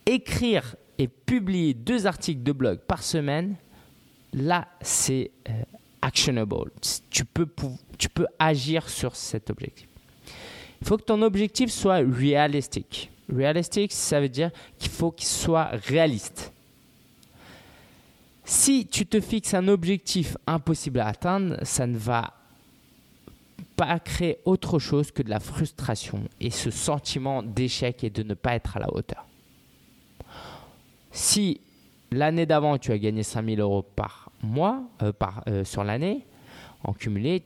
écrire 0.06 0.76
et 0.98 1.08
publier 1.08 1.74
deux 1.74 2.06
articles 2.06 2.42
de 2.42 2.52
blog 2.52 2.78
par 2.78 3.02
semaine, 3.02 3.56
là, 4.32 4.66
c'est 4.80 5.30
euh, 5.48 5.52
actionable. 6.00 6.70
Tu 7.10 7.24
peux, 7.24 7.46
agir 8.38 8.88
sur 8.88 9.16
cet 9.16 9.50
objectif. 9.50 9.88
Il 10.80 10.86
faut 10.86 10.96
que 10.96 11.02
ton 11.02 11.22
objectif 11.22 11.70
soit 11.70 11.96
réalistique. 11.96 13.10
Réalistique, 13.34 13.92
ça 13.92 14.20
veut 14.20 14.28
dire 14.28 14.50
qu'il 14.78 14.90
faut 14.90 15.10
qu'il 15.10 15.26
soit 15.26 15.70
réaliste. 15.72 16.52
Si 18.44 18.86
tu 18.86 19.06
te 19.06 19.20
fixes 19.20 19.54
un 19.54 19.66
objectif 19.66 20.36
impossible 20.46 21.00
à 21.00 21.08
atteindre, 21.08 21.56
ça 21.64 21.86
ne 21.86 21.98
va 21.98 22.32
pas 23.74 23.98
créer 23.98 24.38
autre 24.44 24.78
chose 24.78 25.10
que 25.10 25.22
de 25.22 25.30
la 25.30 25.40
frustration 25.40 26.22
et 26.40 26.50
ce 26.50 26.70
sentiment 26.70 27.42
d'échec 27.42 28.04
et 28.04 28.10
de 28.10 28.22
ne 28.22 28.34
pas 28.34 28.54
être 28.54 28.76
à 28.76 28.80
la 28.80 28.94
hauteur. 28.94 29.26
Si 31.16 31.62
l'année 32.10 32.44
d'avant 32.44 32.76
tu 32.76 32.92
as 32.92 32.98
gagné 32.98 33.22
5000 33.22 33.58
euros 33.60 33.80
par 33.80 34.30
mois, 34.42 34.82
euh, 35.00 35.12
euh, 35.48 35.64
sur 35.64 35.82
l'année, 35.82 36.26
en 36.84 36.92
cumulé, 36.92 37.42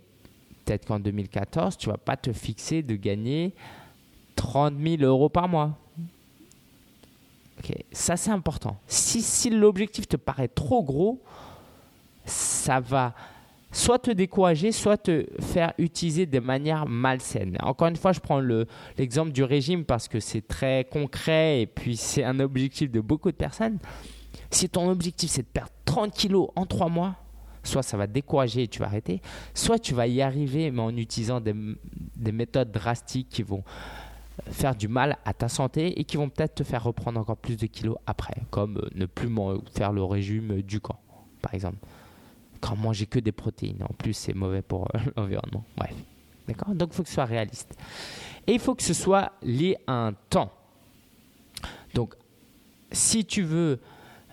peut-être 0.65 0.87
qu'en 0.87 0.99
2014, 0.99 1.79
tu 1.79 1.87
ne 1.87 1.93
vas 1.93 1.99
pas 1.99 2.17
te 2.17 2.33
fixer 2.33 2.83
de 2.83 2.97
gagner 2.97 3.55
30 4.35 4.75
000 4.77 5.03
euros 5.03 5.29
par 5.29 5.49
mois. 5.49 5.79
Ça, 7.93 8.17
c'est 8.17 8.33
important. 8.33 8.77
Si 8.89 9.51
l'objectif 9.51 10.09
te 10.09 10.17
paraît 10.17 10.49
trop 10.49 10.83
gros, 10.83 11.23
ça 12.25 12.81
va 12.81 13.15
soit 13.73 13.99
te 13.99 14.11
décourager, 14.11 14.73
soit 14.73 14.97
te 14.97 15.27
faire 15.41 15.73
utiliser 15.79 16.27
de 16.27 16.41
manière 16.41 16.87
malsaine. 16.87 17.57
Encore 17.63 17.89
une 17.89 17.97
fois, 17.97 18.13
je 18.13 18.21
prends 18.21 18.41
l'exemple 18.99 19.33
du 19.33 19.45
régime 19.45 19.85
parce 19.85 20.09
que 20.09 20.21
c'est 20.21 20.47
très 20.47 20.87
concret 20.91 21.63
et 21.63 21.67
puis 21.67 21.97
c'est 21.97 22.25
un 22.25 22.41
objectif 22.41 22.91
de 22.91 23.01
beaucoup 23.01 23.31
de 23.31 23.37
personnes. 23.37 23.79
Si 24.51 24.69
ton 24.69 24.89
objectif 24.91 25.31
c'est 25.31 25.43
de 25.43 25.49
perdre 25.49 25.73
30 25.85 26.13
kilos 26.13 26.49
en 26.57 26.67
3 26.67 26.89
mois, 26.89 27.17
soit 27.63 27.83
ça 27.83 27.97
va 27.97 28.07
te 28.07 28.13
décourager 28.13 28.65
et 28.65 28.69
tu 28.69 28.81
vas 28.81 28.87
arrêter, 28.87 29.21
soit 29.55 29.79
tu 29.79 29.95
vas 29.95 30.07
y 30.07 30.23
arriver 30.23 30.71
mais 30.71 30.81
en 30.81 30.97
utilisant 30.97 31.41
des, 31.41 31.55
des 32.17 32.33
méthodes 32.33 32.71
drastiques 32.71 33.29
qui 33.29 33.43
vont 33.43 33.63
faire 34.47 34.75
du 34.75 34.89
mal 34.89 35.19
à 35.25 35.35
ta 35.35 35.49
santé 35.49 36.01
et 36.01 36.05
qui 36.05 36.17
vont 36.17 36.29
peut-être 36.29 36.57
te 36.57 36.65
faire 36.65 36.85
reprendre 36.85 37.21
encore 37.21 37.37
plus 37.37 37.57
de 37.57 37.67
kilos 37.67 37.97
après, 38.07 38.35
comme 38.51 38.79
euh, 38.79 38.89
ne 38.95 39.07
plus 39.07 39.29
faire 39.73 39.93
le 39.93 40.03
régime 40.03 40.63
du 40.63 40.81
camp, 40.81 40.99
par 41.43 41.55
exemple. 41.55 41.79
Quand 42.61 42.77
manger 42.77 43.07
que 43.07 43.19
des 43.19 43.33
protéines, 43.33 43.83
en 43.83 43.95
plus 43.95 44.13
c'est 44.13 44.35
mauvais 44.35 44.63
pour 44.63 44.89
euh, 44.95 44.99
l'environnement. 45.17 45.65
Bref, 45.77 45.95
d'accord? 46.47 46.75
Donc 46.75 46.91
il 46.93 46.97
faut 46.97 47.03
que 47.03 47.09
ce 47.09 47.15
soit 47.15 47.25
réaliste. 47.25 47.75
Et 48.47 48.55
il 48.55 48.61
faut 48.61 48.75
que 48.75 48.83
ce 48.83 48.95
soit 48.95 49.33
lié 49.43 49.77
à 49.87 49.93
un 49.93 50.13
temps. 50.13 50.53
Donc, 51.95 52.15
si 52.93 53.25
tu 53.25 53.43
veux 53.43 53.81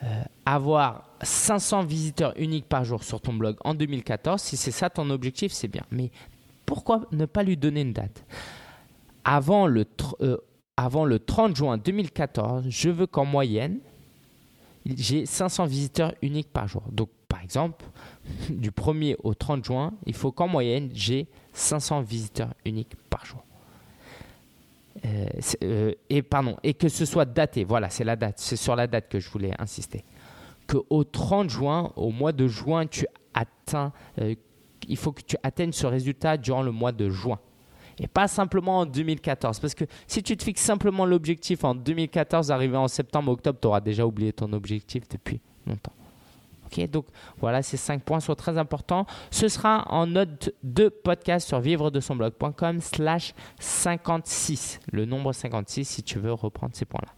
euh, 0.04 0.24
avoir 0.46 1.10
500 1.22 1.84
visiteurs 1.84 2.34
uniques 2.38 2.68
par 2.68 2.84
jour 2.84 3.04
sur 3.04 3.22
ton 3.22 3.34
blog 3.34 3.58
en 3.64 3.74
2014, 3.74 4.42
si 4.42 4.58
c'est 4.58 4.72
ça 4.72 4.90
ton 4.90 5.10
objectif, 5.10 5.52
c'est 5.52 5.68
bien. 5.68 5.84
Mais 5.92 6.12
pourquoi 6.66 7.02
ne 7.12 7.26
pas 7.26 7.44
lui 7.44 7.58
donner 7.58 7.82
une 7.82 7.94
date? 7.94 8.26
Avant 9.24 9.68
le, 9.68 9.86
euh, 10.22 10.38
avant 10.78 11.06
le 11.06 11.20
30 11.20 11.56
juin 11.56 11.78
2014, 11.78 12.66
je 12.70 12.90
veux 12.90 13.08
qu'en 13.08 13.26
moyenne, 13.26 13.80
j'ai 14.86 15.26
500 15.26 15.66
visiteurs 15.66 16.14
uniques 16.22 16.52
par 16.52 16.68
jour. 16.68 16.84
Donc, 16.92 17.10
par 17.28 17.42
exemple, 17.42 17.86
du 18.50 18.72
1er 18.72 19.16
au 19.24 19.34
30 19.34 19.66
juin, 19.66 19.94
il 20.06 20.14
faut 20.14 20.32
qu'en 20.32 20.48
moyenne, 20.48 20.90
j'ai 20.94 21.28
500 21.54 22.02
visiteurs 22.02 22.54
uniques 22.66 22.96
par 23.10 23.26
jour. 23.26 23.44
Euh, 25.06 25.26
euh, 25.64 25.94
et 26.10 26.22
pardon, 26.22 26.58
et 26.64 26.74
que 26.74 26.90
ce 26.90 27.06
soit 27.06 27.26
daté. 27.26 27.64
Voilà, 27.64 27.90
c'est 27.90 28.04
la 28.04 28.16
date. 28.16 28.40
C'est 28.40 28.56
sur 28.56 28.76
la 28.76 28.88
date 28.88 29.10
que 29.10 29.20
je 29.20 29.30
voulais 29.30 29.52
insister. 29.60 30.04
Que 30.66 30.78
au 30.90 31.04
30 31.04 31.50
juin, 31.50 31.92
au 31.96 32.12
mois 32.12 32.32
de 32.32 32.48
juin, 32.48 32.88
tu 32.88 33.06
atteins. 33.34 33.94
il 34.88 34.98
faut 34.98 35.12
que 35.12 35.22
tu 35.22 35.38
atteignes 35.44 35.72
ce 35.72 35.86
résultat 35.86 36.38
durant 36.38 36.64
le 36.64 36.72
mois 36.72 36.92
de 36.92 37.10
juin 37.10 37.40
et 38.00 38.08
pas 38.08 38.28
simplement 38.28 38.80
en 38.80 38.86
2014. 38.86 39.60
Parce 39.60 39.76
que 39.76 39.86
si 40.08 40.24
tu 40.24 40.38
te 40.38 40.44
fixes 40.44 40.62
simplement 40.62 41.06
l'objectif 41.06 41.64
en 41.64 41.76
2014, 41.76 42.52
arrivé 42.52 42.78
en 42.78 42.88
septembre, 42.88 43.32
octobre, 43.32 43.60
tu 43.60 43.68
auras 43.68 43.82
déjà 43.82 44.06
oublié 44.06 44.34
ton 44.34 44.54
objectif 44.54 45.08
depuis 45.10 45.42
longtemps. 45.66 45.94
Donc 46.92 47.06
voilà, 47.40 47.62
ces 47.62 47.78
cinq 47.78 48.04
points 48.04 48.20
sont 48.20 48.36
très 48.36 48.58
importants. 48.58 49.06
Ce 49.32 49.48
sera 49.48 49.86
en 49.90 50.08
note 50.08 50.52
de 50.64 50.90
podcast 50.90 51.48
sur 51.48 51.60
vivre 51.60 51.92
de 51.92 52.00
son 52.00 52.16
blog.com 52.16 52.82
slash 52.82 53.34
56, 53.60 54.80
le 54.92 55.06
nombre 55.06 55.34
56 55.34 55.86
si 55.86 56.04
tu 56.04 56.20
veux 56.20 56.34
reprendre 56.34 56.76
ces 56.76 56.86
points-là. 56.86 57.14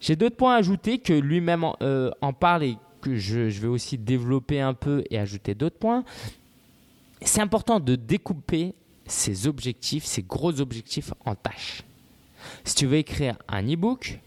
J'ai 0.00 0.16
d'autres 0.16 0.36
points 0.36 0.54
à 0.54 0.58
ajouter 0.58 0.98
que 0.98 1.12
lui-même 1.12 1.64
en, 1.64 1.76
euh, 1.82 2.10
parle 2.38 2.64
et 2.64 2.76
que 3.00 3.16
je, 3.16 3.40
vais 3.40 3.68
aussi 3.68 3.98
développer 3.98 4.60
un 4.60 4.74
peu 4.74 5.04
et 5.10 5.18
ajouter 5.18 5.54
d'autres 5.54 5.78
points. 5.78 6.04
C'est 7.22 7.40
important 7.40 7.80
de 7.80 7.96
découper 7.96 8.74
ces 9.06 9.46
objectifs, 9.46 10.04
ces 10.04 10.22
gros 10.22 10.60
objectifs 10.60 11.12
en 11.24 11.34
tâches. 11.34 11.82
Si 12.64 12.74
tu 12.74 12.86
veux 12.86 12.96
écrire 12.96 13.36
un 13.48 13.62
e-book, 13.62 14.20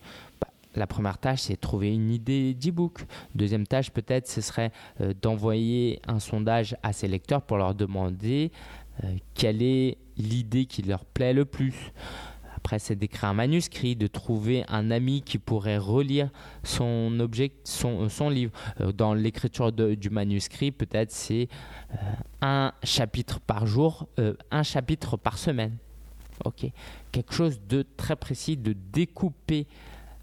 la 0.78 0.88
première 0.88 1.18
tâche, 1.18 1.42
c'est 1.42 1.58
trouver 1.58 1.94
une 1.94 2.12
idée 2.12 2.54
d'e-book. 2.54 3.02
Deuxième 3.36 3.68
tâche, 3.68 3.92
peut-être, 3.92 4.28
ce 4.28 4.42
serait 4.42 4.72
euh, 5.02 5.14
d'envoyer 5.22 6.00
un 6.08 6.20
sondage 6.20 6.76
à 6.84 6.94
ces 6.94 7.08
lecteurs 7.08 7.42
pour 7.42 7.58
leur 7.58 7.76
demander 7.76 8.52
euh, 9.04 9.16
quelle 9.34 9.62
est 9.62 9.98
l'idée 10.18 10.66
qui 10.66 10.82
leur 10.82 11.06
plaît 11.06 11.34
le 11.34 11.46
plus. 11.46 11.92
Après, 12.68 12.80
c'est 12.80 12.96
d'écrire 12.96 13.30
un 13.30 13.34
manuscrit, 13.34 13.96
de 13.96 14.08
trouver 14.08 14.66
un 14.68 14.92
ami 14.92 15.22
qui 15.22 15.38
pourrait 15.38 15.78
relire 15.78 16.30
son, 16.64 17.18
objet, 17.20 17.54
son, 17.64 18.10
son 18.10 18.30
livre. 18.30 18.52
Euh, 18.82 18.92
dans 18.92 19.14
l'écriture 19.14 19.72
du 19.72 20.10
manuscrit, 20.10 20.72
peut-être 20.72 21.12
c'est 21.12 21.48
euh, 21.94 21.96
un 22.42 22.74
chapitre 22.84 23.40
par 23.40 23.68
jour, 23.68 24.10
euh, 24.20 24.34
un 24.52 24.64
chapitre 24.64 25.16
par 25.16 25.38
semaine. 25.38 25.78
Quelque 27.12 27.34
chose 27.34 27.62
de 27.70 27.86
très 27.96 28.16
précis, 28.16 28.58
de 28.58 28.74
découper 28.74 29.66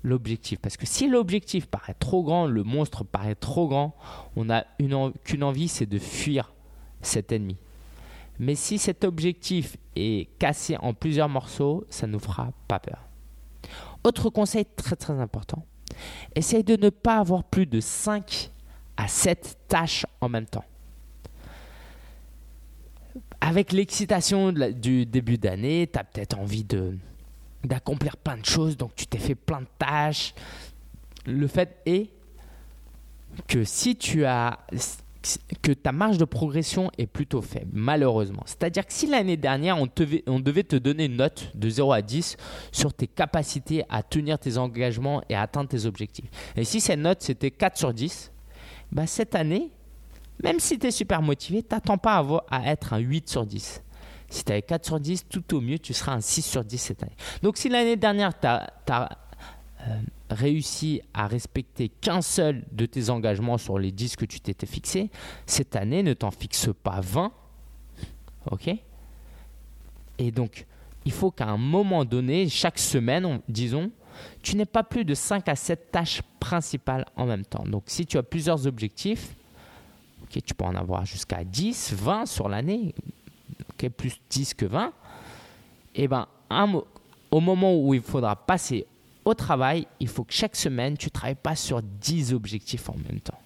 l'objectif. 0.04 0.60
Parce 0.60 0.76
que 0.76 0.86
si 0.86 1.08
l'objectif 1.08 1.66
paraît 1.66 1.96
trop 1.98 2.22
grand, 2.22 2.46
le 2.46 2.62
monstre 2.62 3.02
paraît 3.02 3.34
trop 3.34 3.66
grand, 3.66 3.96
on 4.36 4.44
n'a 4.44 4.64
qu'une 5.24 5.42
envie, 5.42 5.66
c'est 5.66 5.86
de 5.86 5.98
fuir 5.98 6.52
cet 7.02 7.32
ennemi. 7.32 7.56
Mais 8.38 8.54
si 8.54 8.78
cet 8.78 9.04
objectif 9.04 9.76
est 9.96 10.28
cassé 10.38 10.76
en 10.76 10.92
plusieurs 10.92 11.28
morceaux, 11.28 11.84
ça 11.88 12.06
ne 12.06 12.12
nous 12.12 12.18
fera 12.18 12.52
pas 12.68 12.78
peur. 12.78 13.08
Autre 14.04 14.28
conseil 14.28 14.66
très 14.76 14.96
très 14.96 15.14
important, 15.14 15.64
essaye 16.34 16.62
de 16.62 16.76
ne 16.76 16.90
pas 16.90 17.18
avoir 17.18 17.44
plus 17.44 17.66
de 17.66 17.80
5 17.80 18.50
à 18.96 19.08
7 19.08 19.58
tâches 19.68 20.04
en 20.20 20.28
même 20.28 20.46
temps. 20.46 20.64
Avec 23.40 23.72
l'excitation 23.72 24.52
du 24.52 25.06
début 25.06 25.38
d'année, 25.38 25.88
tu 25.90 25.98
as 25.98 26.04
peut-être 26.04 26.38
envie 26.38 26.64
de, 26.64 26.98
d'accomplir 27.64 28.16
plein 28.16 28.36
de 28.36 28.44
choses, 28.44 28.76
donc 28.76 28.94
tu 28.94 29.06
t'es 29.06 29.18
fait 29.18 29.34
plein 29.34 29.60
de 29.60 29.66
tâches. 29.78 30.34
Le 31.26 31.46
fait 31.46 31.78
est 31.86 32.10
que 33.48 33.64
si 33.64 33.96
tu 33.96 34.24
as 34.24 34.58
que 35.62 35.72
ta 35.72 35.92
marge 35.92 36.18
de 36.18 36.24
progression 36.24 36.90
est 36.98 37.06
plutôt 37.06 37.40
faible, 37.40 37.70
malheureusement. 37.72 38.42
C'est-à-dire 38.44 38.86
que 38.86 38.92
si 38.92 39.06
l'année 39.06 39.38
dernière, 39.38 39.78
on, 39.78 39.88
on, 40.26 40.40
devait 40.40 40.64
te 40.64 40.76
donner 40.76 41.06
une 41.06 41.16
note 41.16 41.50
de 41.54 41.68
0 41.70 41.92
à 41.92 42.02
10 42.02 42.36
sur 42.72 42.92
tes 42.92 43.06
capacités 43.06 43.84
à 43.88 44.02
tenir 44.02 44.38
tes 44.38 44.58
engagements 44.58 45.22
et 45.30 45.34
à 45.34 45.40
atteindre 45.42 45.70
tes 45.70 45.86
objectifs, 45.86 46.28
et 46.56 46.64
si 46.64 46.80
cette 46.80 46.98
note 46.98 47.22
c'était 47.22 47.50
4 47.50 47.78
sur 47.78 47.94
10, 47.94 48.32
bah 48.92 49.06
cette 49.06 49.34
année, 49.34 49.70
même 50.42 50.60
si 50.60 50.78
tu 50.78 50.86
es 50.86 50.90
super 50.90 51.22
motivé, 51.22 51.62
t'attends 51.62 51.98
pas 51.98 52.16
à, 52.18 52.58
à 52.58 52.70
être 52.70 52.92
un 52.92 52.98
8 52.98 53.28
sur 53.28 53.46
10. 53.46 53.82
Si 54.28 54.44
tu 54.44 54.52
avais 54.52 54.62
4 54.62 54.84
sur 54.84 55.00
10, 55.00 55.26
tout 55.28 55.54
au 55.54 55.60
mieux, 55.60 55.78
tu 55.78 55.94
seras 55.94 56.12
un 56.12 56.20
6 56.20 56.42
sur 56.42 56.64
10 56.64 56.78
cette 56.78 57.02
année. 57.02 57.16
Donc 57.42 57.56
si 57.56 57.68
l'année 57.68 57.96
dernière, 57.96 58.38
tu 58.38 58.46
as, 58.46 59.18
euh, 59.86 60.00
réussi 60.30 61.02
à 61.12 61.26
respecter 61.26 61.88
qu'un 61.88 62.22
seul 62.22 62.64
de 62.72 62.86
tes 62.86 63.10
engagements 63.10 63.58
sur 63.58 63.78
les 63.78 63.92
10 63.92 64.16
que 64.16 64.24
tu 64.24 64.40
t'étais 64.40 64.66
fixé, 64.66 65.10
cette 65.46 65.76
année, 65.76 66.02
ne 66.02 66.14
t'en 66.14 66.30
fixe 66.30 66.70
pas 66.82 67.00
20. 67.00 67.32
OK? 68.50 68.70
Et 70.18 70.30
donc, 70.30 70.66
il 71.04 71.12
faut 71.12 71.30
qu'à 71.30 71.46
un 71.46 71.58
moment 71.58 72.04
donné, 72.04 72.48
chaque 72.48 72.78
semaine, 72.78 73.40
disons, 73.48 73.90
tu 74.42 74.56
n'aies 74.56 74.64
pas 74.64 74.84
plus 74.84 75.04
de 75.04 75.14
5 75.14 75.48
à 75.48 75.56
7 75.56 75.90
tâches 75.90 76.22
principales 76.40 77.04
en 77.16 77.26
même 77.26 77.44
temps. 77.44 77.64
Donc, 77.64 77.84
si 77.86 78.06
tu 78.06 78.16
as 78.16 78.22
plusieurs 78.22 78.66
objectifs, 78.66 79.34
tu 80.28 80.54
peux 80.54 80.64
en 80.64 80.74
avoir 80.74 81.04
jusqu'à 81.04 81.44
10, 81.44 81.94
20 81.94 82.26
sur 82.26 82.48
l'année, 82.48 82.94
plus 83.96 84.20
10 84.30 84.54
que 84.54 84.66
20, 84.66 84.92
et 85.96 86.04
eh 86.04 86.08
ben, 86.08 86.26
au 87.30 87.40
moment 87.40 87.76
où 87.76 87.94
il 87.94 88.00
faudra 88.00 88.34
passer 88.34 88.86
au 89.24 89.34
travail, 89.34 89.86
il 90.00 90.08
faut 90.08 90.24
que 90.24 90.32
chaque 90.32 90.56
semaine, 90.56 90.96
tu 90.96 91.06
ne 91.06 91.10
travailles 91.10 91.36
pas 91.36 91.54
sur 91.54 91.82
10 91.82 92.32
objectifs 92.34 92.88
en 92.88 92.96
même 92.96 93.20
temps. 93.20 93.38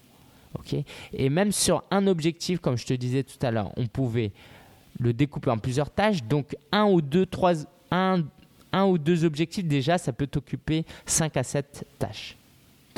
Et 1.12 1.30
même 1.30 1.52
sur 1.52 1.84
un 1.90 2.06
objectif, 2.06 2.58
comme 2.58 2.76
je 2.76 2.86
te 2.86 2.94
disais 2.94 3.22
tout 3.22 3.38
à 3.46 3.50
l'heure, 3.50 3.70
on 3.76 3.86
pouvait 3.86 4.32
le 4.98 5.12
découper 5.12 5.50
en 5.50 5.58
plusieurs 5.58 5.90
tâches. 5.90 6.22
Donc, 6.24 6.56
un 6.72 6.84
ou 6.84 7.00
deux, 7.00 7.26
trois, 7.26 7.52
un, 7.90 8.24
un 8.72 8.84
ou 8.84 8.98
deux 8.98 9.24
objectifs, 9.24 9.64
déjà, 9.64 9.98
ça 9.98 10.12
peut 10.12 10.26
t'occuper 10.26 10.84
5 11.06 11.36
à 11.36 11.42
7 11.42 11.86
tâches. 11.98 12.36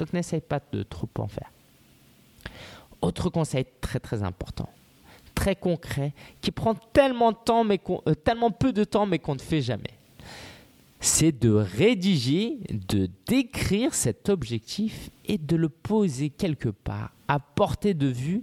Donc 0.00 0.14
n'essaye 0.14 0.40
pas 0.40 0.60
de 0.72 0.82
trop 0.82 1.08
en 1.18 1.28
faire. 1.28 1.50
Autre 3.02 3.28
conseil 3.28 3.66
très 3.80 4.00
très 4.00 4.22
important, 4.22 4.68
très 5.40 5.56
concret, 5.56 6.12
qui 6.42 6.50
prend 6.50 6.75
tellement, 6.75 7.32
de 7.32 7.38
temps, 7.42 7.64
mais 7.64 7.80
euh, 7.88 8.14
tellement 8.14 8.50
peu 8.50 8.75
de 8.75 8.85
temps 8.85 9.06
mais 9.06 9.18
qu'on 9.18 9.37
ne 9.37 9.40
fait 9.40 9.62
jamais. 9.62 9.94
C'est 11.00 11.32
de 11.32 11.49
rédiger, 11.49 12.59
de 12.68 13.09
décrire 13.26 13.94
cet 13.94 14.28
objectif 14.28 15.09
et 15.25 15.38
de 15.38 15.56
le 15.56 15.70
poser 15.70 16.28
quelque 16.28 16.68
part 16.68 17.12
à 17.26 17.38
portée 17.40 17.94
de 17.94 18.09
vue. 18.09 18.42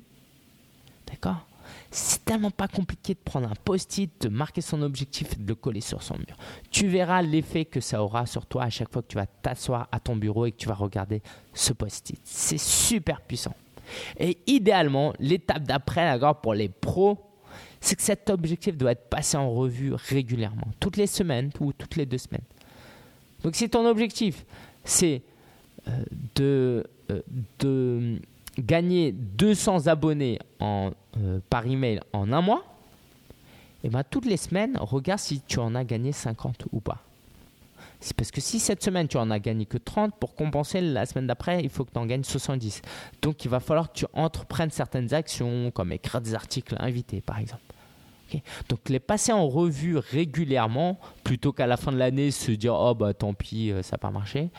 D'accord? 1.05 1.45
C'est 1.91 2.25
tellement 2.25 2.49
pas 2.49 2.67
compliqué 2.67 3.13
de 3.13 3.19
prendre 3.19 3.47
un 3.47 3.55
post-it, 3.63 4.11
de 4.21 4.29
marquer 4.29 4.61
son 4.61 4.81
objectif 4.81 5.33
et 5.33 5.35
de 5.35 5.47
le 5.47 5.53
coller 5.53 5.81
sur 5.81 6.01
son 6.01 6.15
mur. 6.15 6.35
Tu 6.71 6.87
verras 6.87 7.21
l'effet 7.21 7.65
que 7.65 7.79
ça 7.79 8.01
aura 8.01 8.25
sur 8.25 8.47
toi 8.47 8.63
à 8.63 8.69
chaque 8.71 8.91
fois 8.91 9.03
que 9.03 9.07
tu 9.07 9.17
vas 9.17 9.27
t'asseoir 9.27 9.87
à 9.91 9.99
ton 9.99 10.15
bureau 10.15 10.47
et 10.47 10.51
que 10.51 10.57
tu 10.57 10.67
vas 10.67 10.73
regarder 10.73 11.21
ce 11.53 11.73
post-it. 11.73 12.19
C'est 12.23 12.57
super 12.57 13.21
puissant. 13.21 13.53
Et 14.19 14.37
idéalement, 14.47 15.13
l'étape 15.19 15.63
d'après, 15.63 16.05
d'accord, 16.05 16.41
pour 16.41 16.53
les 16.53 16.69
pros, 16.69 17.17
c'est 17.79 17.95
que 17.95 18.01
cet 18.01 18.29
objectif 18.29 18.75
doit 18.75 18.91
être 18.91 19.09
passé 19.09 19.37
en 19.37 19.51
revue 19.51 19.93
régulièrement, 19.93 20.67
toutes 20.79 20.97
les 20.97 21.07
semaines 21.07 21.51
ou 21.59 21.73
toutes 21.73 21.95
les 21.95 22.05
deux 22.05 22.17
semaines. 22.17 22.43
Donc 23.43 23.55
si 23.55 23.69
ton 23.69 23.85
objectif, 23.85 24.45
c'est 24.83 25.21
euh, 25.87 26.03
de, 26.35 26.83
euh, 27.11 27.21
de 27.59 28.19
gagner 28.59 29.11
200 29.11 29.87
abonnés 29.87 30.39
euh, 30.61 30.89
par 31.49 31.65
email 31.65 31.99
en 32.13 32.31
un 32.33 32.41
mois, 32.41 32.63
et 33.83 33.87
eh 33.87 33.89
ben 33.89 34.03
toutes 34.09 34.25
les 34.25 34.37
semaines, 34.37 34.75
regarde 34.79 35.19
si 35.19 35.39
tu 35.41 35.59
en 35.59 35.75
as 35.75 35.83
gagné 35.83 36.11
50 36.11 36.65
ou 36.71 36.79
pas. 36.79 37.06
C'est 37.99 38.15
parce 38.15 38.31
que 38.31 38.41
si 38.41 38.59
cette 38.59 38.83
semaine 38.83 39.07
tu 39.07 39.17
en 39.17 39.31
as 39.31 39.39
gagné 39.39 39.65
que 39.65 39.77
30, 39.77 40.15
pour 40.19 40.35
compenser 40.35 40.81
la 40.81 41.05
semaine 41.05 41.27
d'après, 41.27 41.61
il 41.61 41.69
faut 41.69 41.83
que 41.83 41.91
tu 41.91 41.97
en 41.97 42.05
gagnes 42.05 42.23
70. 42.23 42.81
Donc 43.21 43.43
il 43.45 43.49
va 43.49 43.59
falloir 43.59 43.91
que 43.91 43.99
tu 43.99 44.05
entreprennes 44.13 44.71
certaines 44.71 45.13
actions, 45.13 45.71
comme 45.71 45.91
écrire 45.91 46.21
des 46.21 46.35
articles 46.35 46.75
invités 46.79 47.21
par 47.21 47.39
exemple. 47.39 47.61
Donc 48.69 48.89
les 48.89 48.99
passer 48.99 49.31
en 49.31 49.47
revue 49.47 49.97
régulièrement, 49.97 50.99
plutôt 51.23 51.53
qu'à 51.53 51.65
la 51.65 51.77
fin 51.77 51.91
de 51.91 51.97
l'année 51.97 52.31
se 52.31 52.51
dire 52.51 52.75
oh 52.75 52.93
bah 52.93 53.13
tant 53.13 53.33
pis, 53.33 53.71
euh, 53.71 53.81
ça 53.81 53.93
n'a 53.93 53.97
pas 53.99 54.11
marché, 54.11 54.39
et 54.39 54.51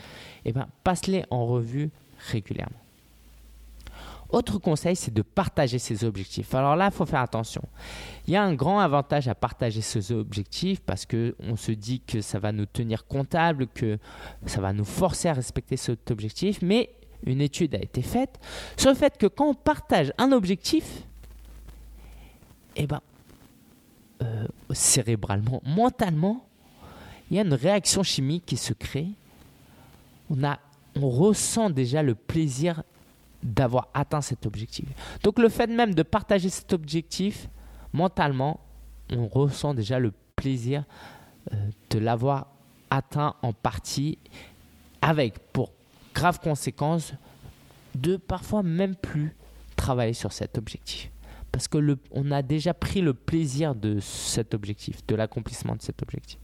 eh 0.47 0.53
ben 0.53 0.67
passe-les 0.85 1.25
en 1.31 1.47
revue 1.47 1.91
régulièrement. 2.31 2.79
Autre 4.31 4.59
conseil, 4.59 4.95
c'est 4.95 5.13
de 5.13 5.23
partager 5.23 5.79
ses 5.79 6.05
objectifs. 6.05 6.55
Alors 6.55 6.77
là, 6.77 6.87
il 6.87 6.93
faut 6.93 7.07
faire 7.07 7.23
attention. 7.23 7.63
Il 8.27 8.35
y 8.35 8.37
a 8.37 8.43
un 8.43 8.55
grand 8.55 8.79
avantage 8.79 9.27
à 9.27 9.35
partager 9.35 9.81
ses 9.81 10.13
objectifs 10.13 10.81
parce 10.81 11.07
qu'on 11.07 11.57
se 11.57 11.73
dit 11.73 12.01
que 12.01 12.21
ça 12.21 12.39
va 12.39 12.53
nous 12.53 12.67
tenir 12.67 13.07
comptable, 13.07 13.69
que 13.69 13.99
ça 14.45 14.61
va 14.61 14.75
nous 14.75 14.85
forcer 14.85 15.29
à 15.29 15.33
respecter 15.33 15.79
cet 15.79 16.11
objectif. 16.11 16.61
Mais 16.61 16.91
une 17.25 17.41
étude 17.41 17.75
a 17.75 17.79
été 17.79 18.03
faite 18.03 18.39
sur 18.77 18.91
le 18.91 18.97
fait 18.97 19.17
que 19.17 19.27
quand 19.27 19.47
on 19.47 19.55
partage 19.55 20.13
un 20.19 20.33
objectif, 20.33 21.05
eh 22.77 22.87
ben, 22.87 23.01
euh, 24.23 24.47
cérébralement, 24.73 25.63
mentalement, 25.65 26.45
il 27.31 27.37
y 27.37 27.41
a 27.41 27.43
une 27.43 27.55
réaction 27.55 28.03
chimique 28.03 28.45
qui 28.45 28.57
se 28.59 28.75
crée. 28.75 29.09
On, 30.31 30.45
a, 30.45 30.59
on 30.97 31.09
ressent 31.09 31.71
déjà 31.71 32.03
le 32.03 32.15
plaisir 32.15 32.83
d'avoir 33.43 33.89
atteint 33.95 34.21
cet 34.21 34.47
objectif. 34.47 34.87
Donc 35.23 35.39
le 35.39 35.49
fait 35.49 35.69
même 35.69 35.95
de 35.95 36.03
partager 36.03 36.49
cet 36.49 36.73
objectif, 36.73 37.49
mentalement, 37.93 38.61
on 39.11 39.27
ressent 39.27 39.75
déjà 39.75 39.99
le 39.99 40.13
plaisir 40.37 40.85
euh, 41.53 41.57
de 41.91 41.99
l'avoir 41.99 42.49
atteint 42.91 43.35
en 43.43 43.53
partie 43.53 44.19
avec 45.03 45.39
pour 45.53 45.73
grave 46.15 46.41
conséquence 46.41 47.13
de 47.95 48.17
parfois 48.17 48.63
même 48.63 48.97
plus 48.97 49.37
travailler 49.77 50.13
sur 50.13 50.33
cet 50.33 50.59
objectif. 50.59 51.11
Parce 51.53 51.69
que 51.69 51.79
a 52.31 52.43
déjà 52.43 52.75
pris 52.75 53.01
le 53.01 53.15
plaisir 53.15 53.75
de 53.75 54.01
cet 54.01 54.53
objectif, 54.53 55.07
de 55.07 55.15
l'accomplissement 55.15 55.77
de 55.77 55.83
cet 55.83 56.03
objectif. 56.03 56.39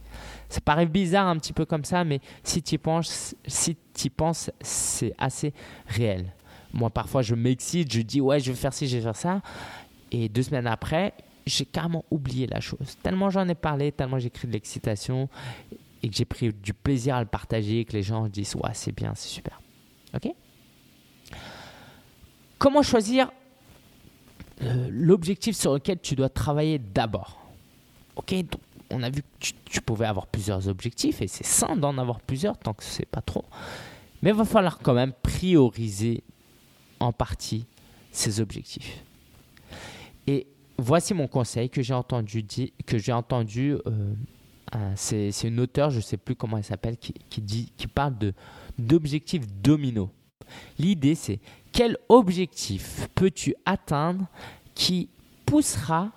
Ça 0.49 0.61
paraît 0.61 0.87
bizarre 0.87 1.27
un 1.27 1.37
petit 1.37 1.53
peu 1.53 1.67
comme 1.67 1.85
ça, 1.85 2.05
mais 2.05 2.21
si 2.43 2.63
tu 2.63 2.79
penses, 2.79 3.35
si 3.47 3.77
y 4.03 4.11
penses, 4.11 4.51
c'est 4.61 5.13
assez 5.19 5.53
réel. 5.87 6.33
Moi, 6.75 6.91
parfois, 6.91 7.23
je 7.23 7.37
m'excite, 7.37 7.93
je 7.93 8.03
dis 8.03 8.21
ouais, 8.21 8.41
je 8.41 8.51
vais 8.51 8.57
faire 8.57 8.75
ci, 8.75 8.89
je 8.89 8.97
vais 8.97 9.03
faire 9.03 9.17
ça. 9.17 9.41
Et 10.11 10.29
deux 10.29 10.43
semaines 10.43 10.67
après, 10.67 11.15
j'ai 11.47 11.65
carrément 11.65 12.05
oublié 12.11 12.49
la 12.49 12.61
chose. 12.61 12.97
Tellement 13.03 13.31
j'en 13.31 13.49
ai 13.49 13.55
parlé, 13.55 13.93
tellement 13.93 14.19
j'ai 14.19 14.31
créé 14.31 14.49
de 14.49 14.53
l'excitation 14.53 15.29
et 16.03 16.09
que 16.09 16.17
j'ai 16.17 16.25
pris 16.25 16.53
du 16.53 16.75
plaisir 16.75 17.15
à 17.15 17.21
le 17.21 17.29
partager, 17.29 17.85
que 17.85 17.93
les 17.93 18.03
gens 18.03 18.27
disent 18.27 18.57
ouais, 18.57 18.71
c'est 18.73 18.93
bien, 18.93 19.13
c'est 19.15 19.29
super. 19.29 19.61
Ok? 20.15 20.29
Comment 22.59 22.83
choisir 22.83 23.31
euh, 24.63 24.89
l'objectif 24.91 25.57
sur 25.57 25.75
lequel 25.75 26.01
tu 26.01 26.17
dois 26.17 26.29
travailler 26.29 26.79
d'abord? 26.79 27.41
Ok, 28.17 28.35
on 28.91 29.03
a 29.03 29.11
vu 29.11 29.23
que 29.23 29.29
tu, 29.39 29.53
tu, 29.65 29.81
pouvais 29.81 30.07
avoir 30.07 30.27
plusieurs 30.27 30.69
objectifs 30.69 31.23
et 31.23 31.29
c'est 31.29 31.47
sain 31.47 31.77
d'en 31.77 31.99
avoir 31.99 32.21
plusieurs 32.21 32.59
tant 32.59 32.75
que 32.75 32.83
c'est 32.83 33.07
pas 33.07 33.23
trop. 33.23 33.45
Mais 34.23 34.31
il 34.31 34.37
va 34.37 34.45
falloir 34.45 34.79
quand 34.79 34.95
même 34.95 35.13
prioriser 35.23 36.23
en 37.01 37.13
partie 37.13 37.67
ses 38.11 38.41
objectifs. 38.41 39.03
Et 40.27 40.47
voici 40.79 41.15
mon 41.15 41.27
conseil 41.27 41.69
que 41.69 41.83
j'ai 41.83 41.95
entendu, 41.95 42.45
que 42.87 42.99
j'ai 42.99 43.13
entendu 43.13 43.77
euh, 43.87 44.15
c'est, 44.97 45.31
une 45.45 45.61
auteure, 45.61 45.91
je 45.91 45.97
ne 45.97 46.03
sais 46.03 46.17
plus 46.17 46.35
comment 46.35 46.57
elle 46.57 46.65
s'appelle, 46.65 46.97
qui, 46.97 47.41
dit, 47.41 47.73
qui 47.77 47.87
parle 47.87 48.19
de, 48.19 48.33
d'objectifs 48.79 49.47
domino. 49.63 50.11
L'idée, 50.79 51.15
c'est 51.15 51.41
quel 51.73 51.97
objectif 52.09 53.09
peux-tu 53.15 53.55
atteindre 53.65 54.27
qui 54.75 55.09
poussera 55.47 56.11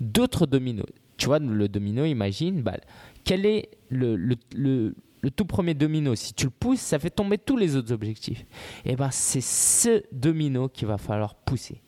d'autres 0.00 0.46
dominos? 0.46 0.86
Tu 1.16 1.26
vois, 1.26 1.38
le 1.38 1.68
domino, 1.68 2.04
imagine, 2.04 2.62
bah, 2.62 2.76
quel 3.24 3.44
est 3.44 3.68
le, 3.90 4.16
le 4.16 4.36
le 4.54 4.94
tout 5.28 5.44
premier 5.44 5.74
domino, 5.74 6.14
si 6.14 6.32
tu 6.32 6.46
le 6.46 6.50
pousses, 6.50 6.80
ça 6.80 6.98
fait 6.98 7.10
tomber 7.10 7.36
tous 7.36 7.56
les 7.56 7.76
autres 7.76 7.92
objectifs. 7.92 8.40
Et 8.84 8.92
eh 8.92 8.96
ben 8.96 9.10
c'est 9.10 9.42
ce 9.42 10.02
domino 10.12 10.68
qu'il 10.68 10.88
va 10.88 10.96
falloir 10.96 11.34
pousser. 11.34 11.82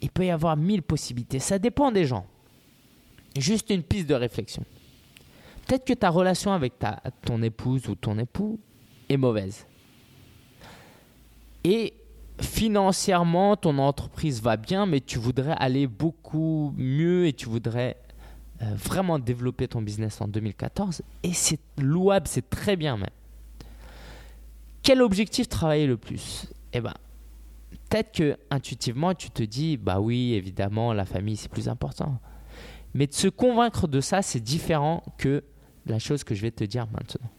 Il 0.00 0.10
peut 0.10 0.26
y 0.26 0.30
avoir 0.30 0.56
mille 0.56 0.82
possibilités, 0.82 1.38
ça 1.38 1.58
dépend 1.58 1.92
des 1.92 2.04
gens. 2.04 2.26
Juste 3.38 3.70
une 3.70 3.82
piste 3.82 4.08
de 4.08 4.14
réflexion. 4.14 4.64
Peut-être 5.66 5.84
que 5.84 5.92
ta 5.92 6.10
relation 6.10 6.52
avec 6.52 6.78
ta, 6.78 7.02
ton 7.22 7.42
épouse 7.42 7.88
ou 7.88 7.94
ton 7.94 8.18
époux 8.18 8.58
est 9.08 9.16
mauvaise. 9.16 9.66
Et 11.64 11.94
financièrement, 12.40 13.56
ton 13.56 13.78
entreprise 13.78 14.40
va 14.40 14.56
bien, 14.56 14.86
mais 14.86 15.00
tu 15.00 15.18
voudrais 15.18 15.56
aller 15.58 15.86
beaucoup 15.86 16.72
mieux 16.76 17.26
et 17.26 17.32
tu 17.32 17.46
voudrais 17.46 17.96
euh, 18.62 18.74
vraiment 18.74 19.18
développer 19.18 19.68
ton 19.68 19.82
business 19.82 20.20
en 20.20 20.28
2014 20.28 21.02
et 21.22 21.32
c'est 21.32 21.60
louable, 21.78 22.26
c'est 22.26 22.48
très 22.48 22.76
bien 22.76 22.96
même. 22.96 23.10
Quel 24.82 25.02
objectif 25.02 25.48
travailler 25.48 25.86
le 25.86 25.96
plus? 25.96 26.46
Eh 26.72 26.80
ben, 26.80 26.94
peut-être 27.70 28.12
que 28.12 28.36
intuitivement 28.50 29.14
tu 29.14 29.30
te 29.30 29.42
dis 29.42 29.76
bah 29.76 30.00
oui, 30.00 30.34
évidemment, 30.34 30.92
la 30.92 31.04
famille 31.04 31.36
c'est 31.36 31.50
plus 31.50 31.68
important. 31.68 32.18
Mais 32.94 33.06
de 33.06 33.12
se 33.12 33.28
convaincre 33.28 33.88
de 33.88 34.00
ça, 34.00 34.22
c'est 34.22 34.40
différent 34.40 35.02
que 35.18 35.44
la 35.84 35.98
chose 35.98 36.24
que 36.24 36.34
je 36.34 36.42
vais 36.42 36.50
te 36.50 36.64
dire 36.64 36.86
maintenant. 36.92 37.30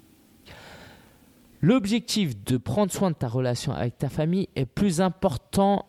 L'objectif 1.61 2.43
de 2.43 2.57
prendre 2.57 2.91
soin 2.91 3.09
de 3.09 3.15
ta 3.15 3.27
relation 3.27 3.73
avec 3.73 3.97
ta 3.97 4.09
famille 4.09 4.49
est 4.55 4.67
plus 4.67 5.01
important 5.01 5.85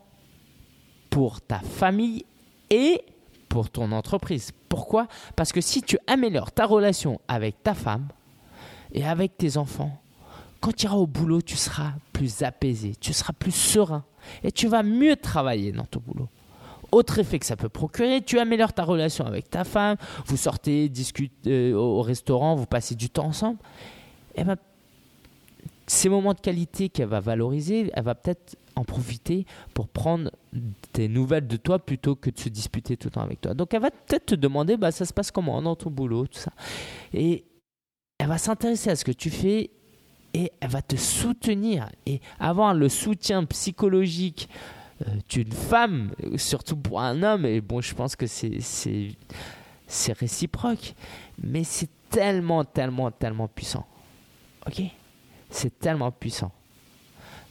pour 1.11 1.43
ta 1.43 1.59
famille 1.61 2.25
et 2.71 3.03
pour 3.49 3.71
ton 3.71 3.93
entreprise. 3.93 4.53
Pourquoi? 4.69 5.09
Parce 5.37 5.53
que 5.53 5.61
si 5.61 5.83
tu 5.83 5.99
améliores 6.07 6.53
ta 6.53 6.67
relation 6.67 7.21
avec 7.29 7.63
ta 7.63 7.75
femme 7.75 8.09
et 8.93 9.05
avec 9.05 9.37
tes 9.37 9.57
enfants, 9.57 10.01
quand 10.61 10.75
tu 10.75 10.87
iras 10.87 10.97
au 10.97 11.07
boulot, 11.07 11.41
tu 11.41 11.57
seras 11.57 11.93
plus 12.13 12.43
apaisé, 12.43 12.95
tu 13.01 13.13
seras 13.13 13.33
plus 13.33 13.53
serein 13.53 14.05
et 14.43 14.53
tu 14.53 14.67
vas 14.67 14.83
mieux 14.83 15.17
travailler 15.17 15.73
dans 15.73 15.85
ton 15.85 16.01
boulot. 16.05 16.29
Autre 16.91 17.19
effet 17.19 17.39
que 17.39 17.47
ça 17.47 17.57
peut 17.57 17.69
procurer, 17.69 18.23
tu 18.23 18.39
améliores 18.39 18.73
ta 18.73 18.83
relation 18.83 19.27
avec 19.27 19.51
ta 19.51 19.65
femme, 19.65 19.97
vous 20.27 20.37
sortez, 20.39 20.89
discutez 20.89 21.71
euh, 21.73 21.75
au 21.75 22.01
restaurant, 22.01 22.55
vous 22.55 22.67
passez 22.67 22.95
du 22.95 23.11
temps 23.11 23.27
ensemble. 23.27 23.59
Eh 24.37 24.45
ben, 24.45 24.57
ces 25.87 26.09
moments 26.09 26.35
de 26.35 26.41
qualité 26.41 26.89
qu'elle 26.89 27.09
va 27.09 27.21
valoriser, 27.21 27.91
elle 27.93 28.05
va 28.05 28.15
peut-être 28.15 28.57
en 28.75 28.85
profiter 28.85 29.45
pour 29.75 29.89
prendre 29.89 30.28
des 30.95 31.09
nouvelles 31.09 31.47
de 31.47 31.57
toi 31.57 31.79
plutôt 31.79 32.15
que 32.17 32.31
de 32.31 32.39
se 32.39 32.49
disputer 32.49 32.97
tout 32.97 33.09
le 33.09 33.13
temps 33.13 33.23
avec 33.23 33.41
toi. 33.41 33.55
Donc 33.55 33.75
elle 33.75 33.83
va 33.83 33.91
peut-être 33.91 34.27
te 34.27 34.35
demander, 34.35 34.77
bah, 34.77 34.91
ça 34.91 35.05
se 35.05 35.13
passe 35.13 35.31
comment 35.31 35.61
dans 35.61 35.77
ton 35.77 35.91
boulot, 35.91 36.27
tout 36.27 36.39
ça. 36.39 36.53
Et 37.13 37.45
elle 38.19 38.29
va 38.29 38.39
s'intéresser 38.39 38.91
à 38.91 38.97
ce 38.97 39.05
que 39.05 39.13
tu 39.13 39.31
fais 39.31 39.71
et 40.35 40.53
elle 40.61 40.71
va 40.71 40.83
te 40.83 40.97
soutenir. 40.97 41.89
Et 42.07 42.21
avoir 42.39 42.75
le 42.75 42.89
soutien 42.89 43.45
psychologique 43.45 44.49
euh, 45.07 45.11
d'une 45.29 45.53
femme, 45.53 46.13
surtout 46.37 46.77
pour 46.77 47.01
un 47.01 47.23
homme, 47.23 47.47
et 47.47 47.61
bon, 47.61 47.81
je 47.81 47.95
pense 47.95 48.17
que 48.17 48.27
c'est, 48.27 48.59
réciproque, 50.13 50.95
mais 51.43 51.65
c'est 51.65 51.91
tellement, 52.11 52.65
tellement, 52.65 53.11
tellement 53.11 53.49
puissant. 53.49 53.87
Ok? 54.67 54.83
C'est 55.51 55.79
tellement 55.79 56.11
puissant. 56.11 56.53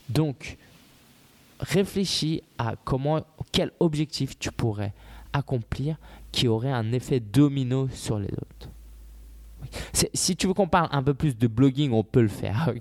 Donc, 0.09 0.57
réfléchis 1.59 2.43
à 2.57 2.75
comment, 2.83 3.21
quel 3.51 3.71
objectif 3.79 4.37
tu 4.37 4.51
pourrais 4.51 4.93
accomplir 5.33 5.97
qui 6.31 6.47
aurait 6.47 6.71
un 6.71 6.91
effet 6.91 7.19
domino 7.19 7.87
sur 7.89 8.19
les 8.19 8.31
autres. 8.31 8.69
Si 10.13 10.35
tu 10.35 10.47
veux 10.47 10.53
qu'on 10.53 10.67
parle 10.67 10.89
un 10.91 11.03
peu 11.03 11.13
plus 11.13 11.37
de 11.37 11.47
blogging, 11.47 11.91
on 11.91 12.03
peut 12.03 12.21
le 12.21 12.27
faire. 12.27 12.71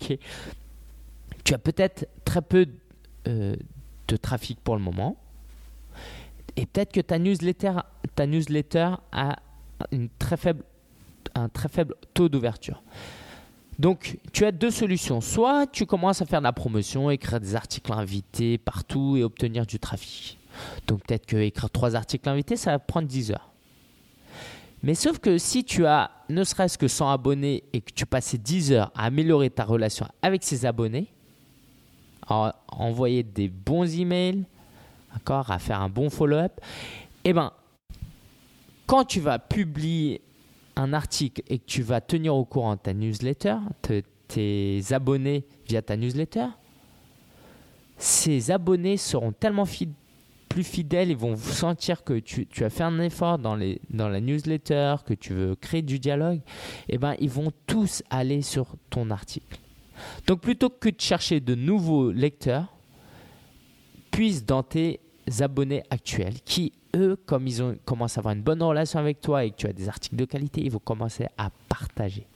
tu 1.44 1.54
as 1.54 1.58
peut-être 1.58 2.06
très 2.24 2.42
peu 2.42 2.66
euh, 3.26 3.56
de 4.08 4.16
trafic 4.16 4.60
pour 4.60 4.76
le 4.76 4.82
moment. 4.82 5.16
Et 6.56 6.66
peut-être 6.66 6.92
que 6.92 7.00
ta 7.00 7.18
newsletter, 7.18 7.72
ta 8.14 8.26
newsletter 8.26 8.94
a 9.12 9.36
une 9.90 10.08
très 10.18 10.36
faible, 10.36 10.62
un 11.34 11.48
très 11.48 11.68
faible 11.68 11.94
taux 12.14 12.28
d'ouverture. 12.28 12.82
Donc, 13.78 14.18
tu 14.32 14.44
as 14.44 14.52
deux 14.52 14.70
solutions. 14.70 15.20
Soit 15.20 15.66
tu 15.66 15.84
commences 15.86 16.22
à 16.22 16.26
faire 16.26 16.40
de 16.40 16.44
la 16.44 16.52
promotion, 16.52 17.10
écrire 17.10 17.40
des 17.40 17.54
articles 17.54 17.92
invités 17.92 18.58
partout 18.58 19.16
et 19.16 19.22
obtenir 19.22 19.66
du 19.66 19.78
trafic. 19.78 20.38
Donc, 20.86 21.04
peut-être 21.04 21.26
que 21.26 21.36
écrire 21.36 21.70
trois 21.70 21.94
articles 21.94 22.28
invités, 22.28 22.56
ça 22.56 22.72
va 22.72 22.78
prendre 22.78 23.06
10 23.06 23.32
heures. 23.32 23.50
Mais 24.82 24.94
sauf 24.94 25.18
que 25.18 25.38
si 25.38 25.64
tu 25.64 25.86
as 25.86 26.10
ne 26.28 26.44
serait-ce 26.44 26.78
que 26.78 26.88
100 26.88 27.10
abonnés 27.10 27.64
et 27.72 27.80
que 27.80 27.92
tu 27.92 28.06
passais 28.06 28.38
10 28.38 28.72
heures 28.72 28.92
à 28.94 29.06
améliorer 29.06 29.50
ta 29.50 29.64
relation 29.64 30.06
avec 30.22 30.42
ces 30.42 30.66
abonnés, 30.66 31.08
à 32.28 32.56
envoyer 32.68 33.22
des 33.22 33.48
bons 33.48 33.98
emails, 33.98 34.44
à 35.28 35.58
faire 35.58 35.80
un 35.80 35.88
bon 35.88 36.10
follow-up, 36.10 36.60
eh 37.24 37.32
ben, 37.32 37.52
quand 38.86 39.04
tu 39.04 39.20
vas 39.20 39.38
publier 39.38 40.20
un 40.76 40.92
article 40.92 41.42
et 41.48 41.58
que 41.58 41.64
tu 41.66 41.82
vas 41.82 42.00
tenir 42.00 42.34
au 42.34 42.44
courant 42.44 42.76
ta 42.76 42.92
newsletter, 42.92 43.56
tes 44.28 44.82
abonnés 44.90 45.44
via 45.66 45.82
ta 45.82 45.96
newsletter, 45.96 46.46
ces 47.98 48.50
abonnés 48.50 48.96
seront 48.96 49.32
tellement 49.32 49.64
plus 50.48 50.64
fidèles, 50.64 51.10
ils 51.10 51.16
vont 51.16 51.36
sentir 51.36 52.04
que 52.04 52.18
tu, 52.18 52.46
as 52.60 52.70
fait 52.70 52.82
un 52.82 52.98
effort 53.00 53.38
dans, 53.38 53.58
dans 53.90 54.08
la 54.08 54.20
newsletter, 54.20 54.96
que 55.04 55.14
tu 55.14 55.34
veux 55.34 55.54
créer 55.54 55.82
du 55.82 55.98
dialogue, 55.98 56.40
et 56.88 56.94
eh 56.94 56.98
ben, 56.98 57.14
ils 57.18 57.30
vont 57.30 57.52
tous 57.66 58.02
aller 58.10 58.42
sur 58.42 58.66
ton 58.90 59.10
article. 59.10 59.58
Donc 60.26 60.40
plutôt 60.40 60.68
que 60.68 60.90
de 60.90 61.00
chercher 61.00 61.40
de 61.40 61.54
nouveaux 61.54 62.10
lecteurs, 62.10 62.72
puisse 64.10 64.44
dans 64.44 64.62
tes 64.62 65.00
abonnés 65.40 65.82
actuels 65.90 66.40
qui, 66.44 66.72
comme 67.26 67.46
ils 67.46 67.62
ont, 67.62 67.76
commencent 67.85 68.18
à 68.18 68.20
avoir 68.20 68.35
une 68.35 68.42
bonne 68.42 68.62
relation 68.62 68.98
avec 68.98 69.20
toi 69.20 69.44
et 69.44 69.50
que 69.50 69.56
tu 69.56 69.66
as 69.66 69.72
des 69.72 69.88
articles 69.88 70.16
de 70.16 70.24
qualité, 70.24 70.61
ils 70.62 70.70
vont 70.70 70.78
commencer 70.78 71.26
à 71.37 71.50
partager. 71.68 72.26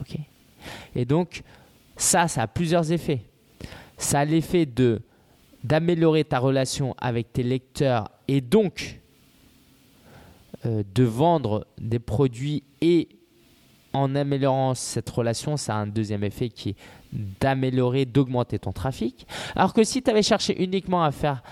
OK? 0.00 0.18
Et 0.94 1.04
donc, 1.04 1.42
ça, 1.96 2.28
ça 2.28 2.42
a 2.42 2.46
plusieurs 2.46 2.90
effets. 2.92 3.22
Ça 3.96 4.20
a 4.20 4.24
l'effet 4.24 4.66
de 4.66 5.00
d'améliorer 5.64 6.22
ta 6.24 6.38
relation 6.38 6.94
avec 6.98 7.32
tes 7.32 7.42
lecteurs 7.42 8.08
et 8.28 8.40
donc 8.40 9.00
euh, 10.64 10.84
de 10.94 11.02
vendre 11.02 11.66
des 11.78 11.98
produits 11.98 12.62
et 12.80 13.08
en 13.92 14.14
améliorant 14.14 14.74
cette 14.74 15.08
relation, 15.10 15.56
ça 15.56 15.74
a 15.74 15.78
un 15.78 15.86
deuxième 15.86 16.22
effet 16.22 16.48
qui 16.48 16.70
est 16.70 16.76
d'améliorer, 17.12 18.04
d'augmenter 18.04 18.58
ton 18.58 18.72
trafic. 18.72 19.26
Alors 19.56 19.72
que 19.72 19.82
si 19.82 20.02
tu 20.02 20.10
avais 20.10 20.22
cherché 20.22 20.62
uniquement 20.62 21.02
à 21.02 21.10
faire, 21.10 21.42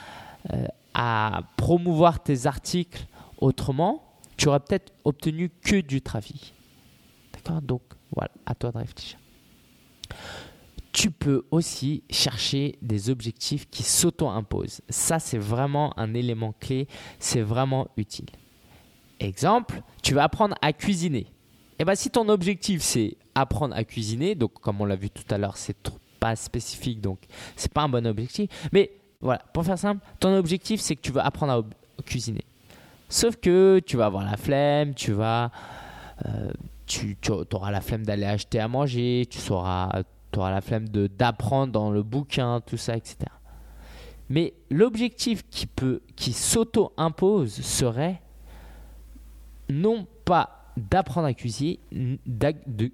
euh, 0.52 0.66
à 0.98 1.42
promouvoir 1.58 2.22
tes 2.22 2.46
articles 2.46 3.06
autrement, 3.36 4.02
tu 4.38 4.48
aurais 4.48 4.60
peut-être 4.60 4.94
obtenu 5.04 5.50
que 5.50 5.82
du 5.82 6.00
trafic. 6.00 6.54
D'accord? 7.34 7.60
Donc 7.60 7.82
voilà, 8.14 8.30
à 8.46 8.54
toi 8.54 8.72
de 8.72 8.78
réfléchir. 8.78 9.18
Tu 10.92 11.10
peux 11.10 11.44
aussi 11.50 12.02
chercher 12.08 12.78
des 12.80 13.10
objectifs 13.10 13.68
qui 13.68 13.82
s'auto-imposent. 13.82 14.80
Ça, 14.88 15.18
c'est 15.18 15.36
vraiment 15.36 15.92
un 15.98 16.14
élément 16.14 16.54
clé, 16.58 16.88
c'est 17.18 17.42
vraiment 17.42 17.88
utile. 17.98 18.30
Exemple, 19.20 19.82
tu 20.02 20.14
vas 20.14 20.24
apprendre 20.24 20.56
à 20.62 20.72
cuisiner. 20.72 21.18
Et 21.78 21.82
eh 21.82 21.84
bien, 21.84 21.94
si 21.94 22.08
ton 22.08 22.30
objectif 22.30 22.80
c'est 22.80 23.18
apprendre 23.34 23.76
à 23.76 23.84
cuisiner, 23.84 24.34
donc 24.34 24.54
comme 24.62 24.80
on 24.80 24.86
l'a 24.86 24.96
vu 24.96 25.10
tout 25.10 25.24
à 25.28 25.36
l'heure, 25.36 25.58
c'est 25.58 25.76
pas 26.18 26.36
spécifique, 26.36 27.02
donc 27.02 27.18
c'est 27.54 27.70
pas 27.70 27.82
un 27.82 27.88
bon 27.90 28.06
objectif. 28.06 28.48
Mais 28.72 28.92
voilà, 29.20 29.42
pour 29.52 29.64
faire 29.64 29.78
simple, 29.78 30.04
ton 30.20 30.36
objectif 30.36 30.80
c'est 30.80 30.96
que 30.96 31.00
tu 31.00 31.12
veux 31.12 31.20
apprendre 31.20 31.52
à 31.52 32.02
cuisiner. 32.02 32.44
Sauf 33.08 33.36
que 33.36 33.80
tu 33.84 33.96
vas 33.96 34.06
avoir 34.06 34.24
la 34.24 34.36
flemme, 34.36 34.94
tu 34.94 35.12
vas, 35.12 35.50
euh, 36.26 36.50
tu, 36.86 37.16
auras 37.52 37.70
la 37.70 37.80
flemme 37.80 38.04
d'aller 38.04 38.26
acheter 38.26 38.58
à 38.58 38.68
manger, 38.68 39.26
tu 39.30 39.38
sauras, 39.38 40.02
auras 40.36 40.50
la 40.50 40.60
flemme 40.60 40.88
d'apprendre 40.88 41.72
dans 41.72 41.90
le 41.90 42.02
bouquin, 42.02 42.60
tout 42.60 42.76
ça, 42.76 42.96
etc. 42.96 43.16
Mais 44.28 44.54
l'objectif 44.70 45.48
qui 45.50 45.66
peut, 45.66 46.00
qui 46.16 46.32
s'auto-impose 46.32 47.52
serait 47.52 48.20
non 49.68 50.06
pas 50.24 50.72
d'apprendre 50.76 51.28
à 51.28 51.32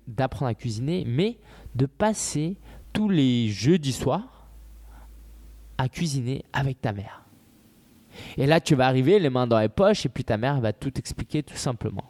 d'apprendre 0.07 0.49
à 0.49 0.55
cuisiner, 0.55 1.05
mais 1.07 1.39
de 1.75 1.87
passer 1.87 2.57
tous 2.93 3.09
les 3.09 3.49
jeudis 3.49 3.93
soirs 3.93 4.42
à 5.79 5.89
cuisiner 5.89 6.45
avec 6.53 6.81
ta 6.81 6.93
mère. 6.93 7.23
Et 8.37 8.47
là, 8.47 8.61
tu 8.61 8.75
vas 8.75 8.87
arriver 8.87 9.19
les 9.19 9.31
mains 9.31 9.47
dans 9.47 9.59
les 9.59 9.69
poches 9.69 10.07
et 10.07 10.09
puis 10.09 10.25
ta 10.25 10.37
mère 10.37 10.61
va 10.61 10.73
tout 10.73 10.93
expliquer 10.99 11.43
tout 11.43 11.57
simplement. 11.57 12.05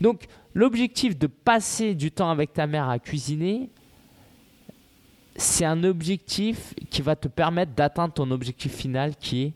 Donc, 0.00 0.26
l'objectif 0.54 1.16
de 1.16 1.26
passer 1.26 1.94
du 1.94 2.10
temps 2.10 2.30
avec 2.30 2.52
ta 2.52 2.66
mère 2.66 2.88
à 2.88 2.98
cuisiner, 2.98 3.70
c'est 5.36 5.64
un 5.64 5.84
objectif 5.84 6.74
qui 6.90 7.02
va 7.02 7.16
te 7.16 7.28
permettre 7.28 7.72
d'atteindre 7.72 8.12
ton 8.12 8.30
objectif 8.30 8.74
final 8.74 9.14
qui 9.16 9.42
est 9.42 9.52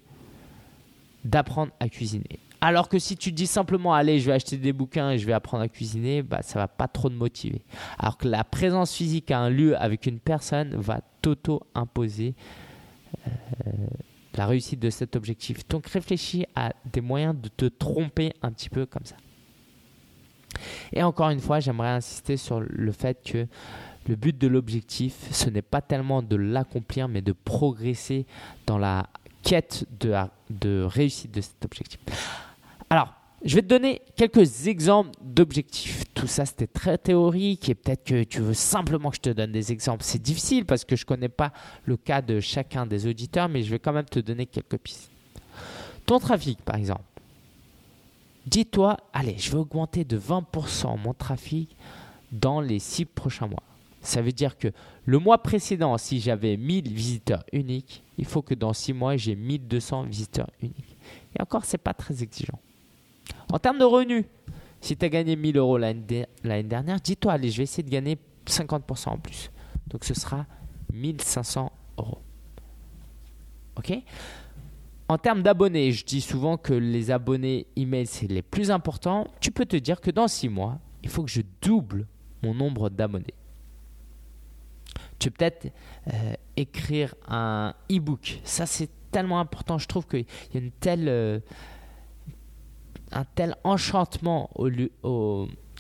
d'apprendre 1.25 1.73
à 1.81 1.89
cuisiner. 1.89 2.39
Alors 2.61 2.89
que 2.89 3.01
si 3.01 3.17
tu 3.17 3.33
dis 3.33 3.49
simplement, 3.49 3.93
allez, 3.93 4.21
je 4.21 4.27
vais 4.27 4.35
acheter 4.35 4.57
des 4.57 4.73
bouquins 4.73 5.11
et 5.11 5.19
je 5.19 5.27
vais 5.27 5.33
apprendre 5.33 5.65
à 5.65 5.69
cuisiner, 5.69 6.23
bah, 6.23 6.43
ça 6.43 6.61
va 6.61 6.69
pas 6.69 6.87
trop 6.87 7.09
te 7.09 7.15
motiver. 7.15 7.63
Alors 7.99 8.17
que 8.17 8.29
la 8.29 8.45
présence 8.45 8.95
physique 8.95 9.33
à 9.33 9.41
un 9.41 9.51
lieu 9.51 9.77
avec 9.81 10.07
une 10.07 10.21
personne 10.21 10.77
va 10.77 11.01
t'auto-imposer 11.23 12.35
la 14.35 14.47
réussite 14.47 14.81
de 14.81 14.91
cet 14.91 15.17
objectif. 15.17 15.67
Donc 15.69 15.87
réfléchis 15.87 16.47
à 16.55 16.73
des 16.91 17.01
moyens 17.01 17.35
de 17.41 17.49
te 17.49 17.67
tromper 17.67 18.33
un 18.43 18.53
petit 18.53 18.71
peu 18.71 18.87
comme 18.87 19.05
ça. 19.05 19.17
Et 20.93 21.03
encore 21.03 21.31
une 21.31 21.41
fois, 21.41 21.61
j'aimerais 21.61 21.91
insister 21.91 22.37
sur 22.37 22.61
le 22.61 22.93
fait 22.93 23.23
que 23.25 23.47
le 24.09 24.17
but 24.17 24.37
de 24.37 24.49
l'objectif, 24.49 25.29
ce 25.31 25.49
n'est 25.49 25.63
pas 25.63 25.81
tellement 25.81 26.23
de 26.23 26.37
l'accomplir, 26.37 27.09
mais 27.09 27.23
de 27.23 27.33
progresser 27.33 28.27
dans 28.67 28.79
la 28.79 29.09
quête 29.43 29.87
de, 30.01 30.15
de 30.51 30.83
réussite 30.83 31.33
de 31.33 31.41
cet 31.41 31.65
objectif. 31.65 32.01
Alors, 32.91 33.15
je 33.45 33.57
vais 33.57 33.63
te 33.63 33.67
donner 33.67 34.03
quelques 34.17 34.69
exemples 34.69 35.11
d'objectifs. 35.21 36.05
Tout 36.15 36.27
ça, 36.27 36.47
c'était 36.47 36.67
très 36.67 36.99
théorique 36.99 37.69
et 37.69 37.75
peut-être 37.75 38.05
que 38.05 38.23
tu 38.23 38.41
veux 38.41 38.55
simplement 38.55 39.11
que 39.11 39.17
je 39.17 39.23
te 39.23 39.31
donne 39.31 39.53
des 39.53 39.73
exemples. 39.73 40.05
C'est 40.05 40.23
difficile 40.23 40.65
parce 40.65 40.85
que 40.85 40.95
je 40.95 41.03
ne 41.03 41.07
connais 41.07 41.29
pas 41.29 41.53
le 41.85 41.97
cas 41.97 42.23
de 42.23 42.39
chacun 42.41 42.87
des 42.87 43.07
auditeurs, 43.07 43.49
mais 43.49 43.63
je 43.63 43.71
vais 43.71 43.79
quand 43.79 43.93
même 43.93 44.05
te 44.05 44.21
donner 44.21 44.47
quelques 44.47 44.79
pistes. 44.79 45.11
Ton 46.07 46.19
trafic, 46.19 46.63
par 46.63 46.77
exemple. 46.77 47.05
Dis-toi, 48.47 48.97
allez, 49.13 49.37
je 49.39 49.51
vais 49.51 49.59
augmenter 49.59 50.05
de 50.05 50.19
20% 50.19 50.99
mon 51.01 51.15
trafic 51.15 51.77
dans 52.31 52.61
les 52.61 52.79
six 52.79 53.05
prochains 53.05 53.47
mois. 53.47 53.63
Ça 54.03 54.21
veut 54.21 54.33
dire 54.33 54.59
que 54.59 54.69
le 55.05 55.19
mois 55.19 55.39
précédent, 55.43 55.97
si 55.99 56.21
j'avais 56.21 56.57
1000 56.57 56.93
visiteurs 56.93 57.45
uniques, 57.53 58.03
il 58.19 58.25
faut 58.25 58.43
que 58.43 58.55
dans 58.55 58.73
six 58.73 58.93
mois, 58.93 59.17
j'ai 59.17 59.37
1200 59.37 60.05
visiteurs 60.05 60.51
uniques. 60.61 60.97
Et 61.37 61.43
encore, 61.43 61.65
ce 61.65 61.75
n'est 61.75 61.79
pas 61.79 61.95
très 61.95 62.23
exigeant. 62.23 62.59
En 63.53 63.59
termes 63.59 63.79
de 63.79 63.85
revenus, 63.85 64.25
si 64.81 64.97
tu 64.97 65.05
as 65.05 65.11
gagné 65.11 65.37
1000 65.37 65.59
euros 65.59 65.77
l'année 65.77 66.25
dernière, 66.65 67.01
dis-toi, 67.01 67.35
allez, 67.35 67.51
je 67.51 67.59
vais 67.59 67.65
essayer 67.65 67.83
de 67.83 67.91
gagner 67.91 68.19
50% 68.47 69.11
en 69.11 69.19
plus. 69.19 69.51
Donc 69.89 70.05
ce 70.05 70.15
sera 70.15 70.47
1500 70.93 71.71
euros. 71.99 72.23
OK? 73.77 73.93
En 75.09 75.19
termes 75.19 75.43
d'abonnés, 75.43 75.93
je 75.93 76.05
dis 76.05 76.23
souvent 76.23 76.57
que 76.57 76.73
les 76.73 77.11
abonnés 77.11 77.67
email, 77.77 78.07
c'est 78.07 78.27
les 78.27 78.41
plus 78.41 78.71
importants. 78.71 79.29
Tu 79.41 79.51
peux 79.51 79.67
te 79.67 79.77
dire 79.77 80.01
que 80.01 80.11
dans 80.11 80.29
6 80.29 80.49
mois, 80.49 80.79
il 81.03 81.11
faut 81.11 81.23
que 81.23 81.31
je 81.31 81.43
double 81.61 82.07
mon 82.43 82.55
nombre 82.55 82.89
d'abonnés. 82.89 83.35
Tu 85.19 85.31
peux 85.31 85.37
peut-être 85.37 85.73
euh, 86.09 86.33
écrire 86.57 87.15
un 87.29 87.75
e-book. 87.91 88.41
Ça, 88.45 88.65
c'est 88.65 88.89
tellement 89.11 89.41
important. 89.41 89.77
Je 89.77 89.87
trouve 89.87 90.07
qu'il 90.07 90.25
y 90.55 90.57
a 90.57 90.61
une 90.61 90.73
telle... 90.73 91.09
Euh, 91.09 91.41
un 93.13 93.25
tel 93.25 93.57
enchantement 93.65 94.51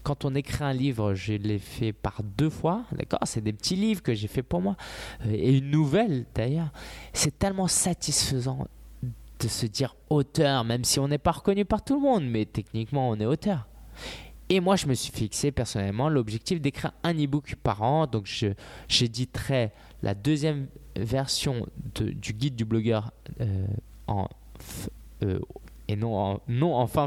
quand 0.03 0.25
on 0.25 0.35
écrit 0.35 0.64
un 0.64 0.73
livre, 0.73 1.14
je 1.14 1.35
l'ai 1.35 1.59
fait 1.59 1.92
par 1.92 2.23
deux 2.23 2.51
fois, 2.51 2.85
d'accord? 2.92 3.21
C'est 3.25 3.40
des 3.40 3.53
petits 3.53 3.77
livres 3.77 4.03
que 4.03 4.14
j'ai 4.14 4.29
fait 4.29 4.42
pour 4.42 4.61
moi, 4.61 4.77
euh, 5.27 5.31
et 5.33 5.59
une 5.59 5.71
nouvelle 5.71 6.27
d'ailleurs. 6.35 6.73
C'est 7.12 7.38
tellement 7.38 7.68
satisfaisant 7.68 8.66
de 9.03 9.49
se 9.49 9.66
dire 9.66 9.97
auteur, 10.11 10.64
même 10.64 10.85
si 10.85 11.01
on 11.01 11.09
n'est 11.09 11.18
pas 11.18 11.33
reconnu 11.33 11.64
par 11.64 11.85
tout 11.85 11.95
le 11.95 12.01
monde, 12.01 12.25
mais 12.25 12.45
techniquement 12.47 13.11
on 13.11 13.16
est 13.21 13.27
auteur. 13.27 13.68
Et 14.49 14.61
moi, 14.61 14.77
je 14.77 14.87
me 14.87 14.92
suis 14.92 15.12
fixé 15.12 15.51
personnellement 15.51 16.09
l'objectif 16.11 16.61
d'écrire 16.61 16.92
un 17.05 17.14
e-book 17.14 17.55
par 17.62 17.83
an. 17.83 18.07
Donc, 18.07 18.29
j'éditerai 18.87 19.73
la 20.03 20.14
deuxième 20.14 20.66
version 20.95 21.66
du 21.95 22.35
guide 22.35 22.55
du 22.55 22.66
blogueur 22.66 23.12
euh, 23.40 23.66
en 24.09 24.29
euh, 25.23 25.38
et 25.92 25.96
non 25.96 26.16
en, 26.16 26.40
non, 26.48 26.74
en 26.74 26.87
fin, 26.87 27.07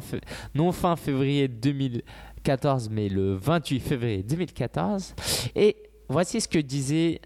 non 0.53 0.71
fin 0.71 0.95
février 0.95 1.47
2014, 1.47 2.89
mais 2.89 3.09
le 3.09 3.35
28 3.35 3.79
février 3.79 4.23
2014. 4.23 5.15
Et 5.55 5.75
voici 6.07 6.39
ce 6.41 6.47
que 6.47 6.59
disait 6.59 7.21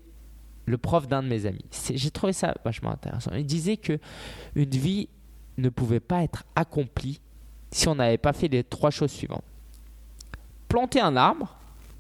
le 0.66 0.78
prof 0.78 1.08
d'un 1.08 1.24
de 1.24 1.28
mes 1.28 1.46
amis. 1.46 1.66
J'ai 1.94 2.12
trouvé 2.12 2.34
ça 2.34 2.54
vachement 2.64 2.92
intéressant. 2.92 3.32
Il 3.36 3.46
disait 3.46 3.78
que 3.78 4.00
une 4.56 4.70
vie 4.70 5.10
ne 5.58 5.70
pouvait 5.70 6.00
pas 6.00 6.24
être 6.24 6.44
accomplie 6.56 7.20
si 7.72 7.88
on 7.88 7.96
n'avait 7.96 8.18
pas 8.18 8.34
fait 8.34 8.48
les 8.48 8.64
trois 8.64 8.92
choses 8.92 9.12
suivantes. 9.12 9.44
Planter 10.68 11.02
un 11.02 11.16
arbre, 11.16 11.56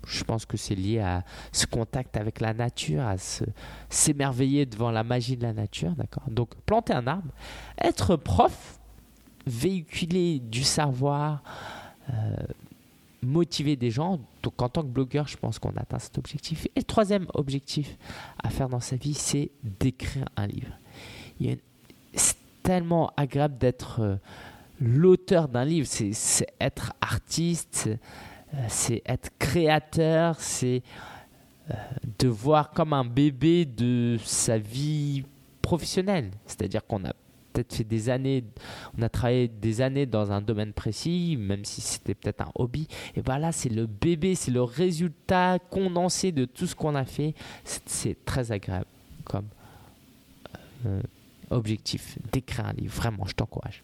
je 0.07 0.23
pense 0.23 0.45
que 0.45 0.57
c'est 0.57 0.75
lié 0.75 0.99
à 0.99 1.23
ce 1.51 1.65
contact 1.65 2.17
avec 2.17 2.39
la 2.39 2.53
nature, 2.53 3.03
à 3.03 3.15
s'émerveiller 3.89 4.65
devant 4.65 4.91
la 4.91 5.03
magie 5.03 5.35
de 5.37 5.43
la 5.43 5.53
nature, 5.53 5.91
d'accord? 5.91 6.23
Donc 6.29 6.55
planter 6.65 6.93
un 6.93 7.07
arbre, 7.07 7.31
être 7.77 8.15
prof, 8.15 8.78
véhiculer 9.49 10.39
du 10.39 10.63
savoir, 10.63 11.43
euh, 12.09 12.13
motiver 13.21 13.75
des 13.75 13.91
gens. 13.91 14.19
Donc 14.43 14.61
en 14.61 14.69
tant 14.69 14.81
que 14.81 14.87
blogueur, 14.87 15.27
je 15.27 15.37
pense 15.37 15.59
qu'on 15.59 15.75
atteint 15.75 15.99
cet 15.99 16.17
objectif. 16.17 16.67
Et 16.75 16.79
le 16.79 16.83
troisième 16.83 17.27
objectif 17.33 17.97
à 18.41 18.49
faire 18.49 18.69
dans 18.69 18.79
sa 18.79 18.95
vie, 18.95 19.13
c'est 19.13 19.51
d'écrire 19.63 20.25
un 20.37 20.47
livre. 20.47 20.73
C'est 22.13 22.37
tellement 22.63 23.11
agréable 23.17 23.57
d'être 23.57 23.99
euh, 24.01 24.15
l'auteur 24.79 25.47
d'un 25.47 25.65
livre, 25.65 25.87
c'est 25.87 26.47
être 26.61 26.93
artiste, 27.01 27.89
euh, 28.53 28.57
c'est 28.67 29.01
être 29.05 29.29
créateur, 29.37 30.39
c'est 30.39 30.81
de 32.17 32.27
voir 32.27 32.71
comme 32.71 32.93
un 32.93 33.05
bébé 33.05 33.63
de 33.63 34.17
sa 34.23 34.57
vie 34.57 35.23
professionnelle. 35.61 36.31
C'est-à-dire 36.47 36.83
qu'on 36.83 37.05
a 37.05 37.13
fait 37.67 37.83
des 37.83 38.09
années, 38.09 38.43
on 38.97 39.01
a 39.01 39.09
travaillé 39.09 39.47
des 39.47 39.81
années 39.81 40.05
dans 40.05 40.31
un 40.31 40.41
domaine 40.41 40.73
précis, 40.73 41.37
même 41.39 41.65
si 41.65 41.81
c'était 41.81 42.15
peut-être 42.15 42.41
un 42.41 42.51
hobby. 42.55 42.87
Et 43.15 43.21
bien 43.21 43.37
là, 43.37 43.51
c'est 43.51 43.69
le 43.69 43.85
bébé, 43.85 44.35
c'est 44.35 44.51
le 44.51 44.63
résultat 44.63 45.59
condensé 45.59 46.31
de 46.31 46.45
tout 46.45 46.67
ce 46.67 46.75
qu'on 46.75 46.95
a 46.95 47.05
fait. 47.05 47.33
C'est 47.63 48.25
très 48.25 48.51
agréable 48.51 48.85
comme 49.25 49.47
euh, 50.85 51.01
objectif 51.49 52.17
d'écrire 52.31 52.67
un 52.67 52.73
livre. 52.73 52.95
Vraiment, 52.95 53.25
je 53.25 53.33
t'encourage. 53.33 53.83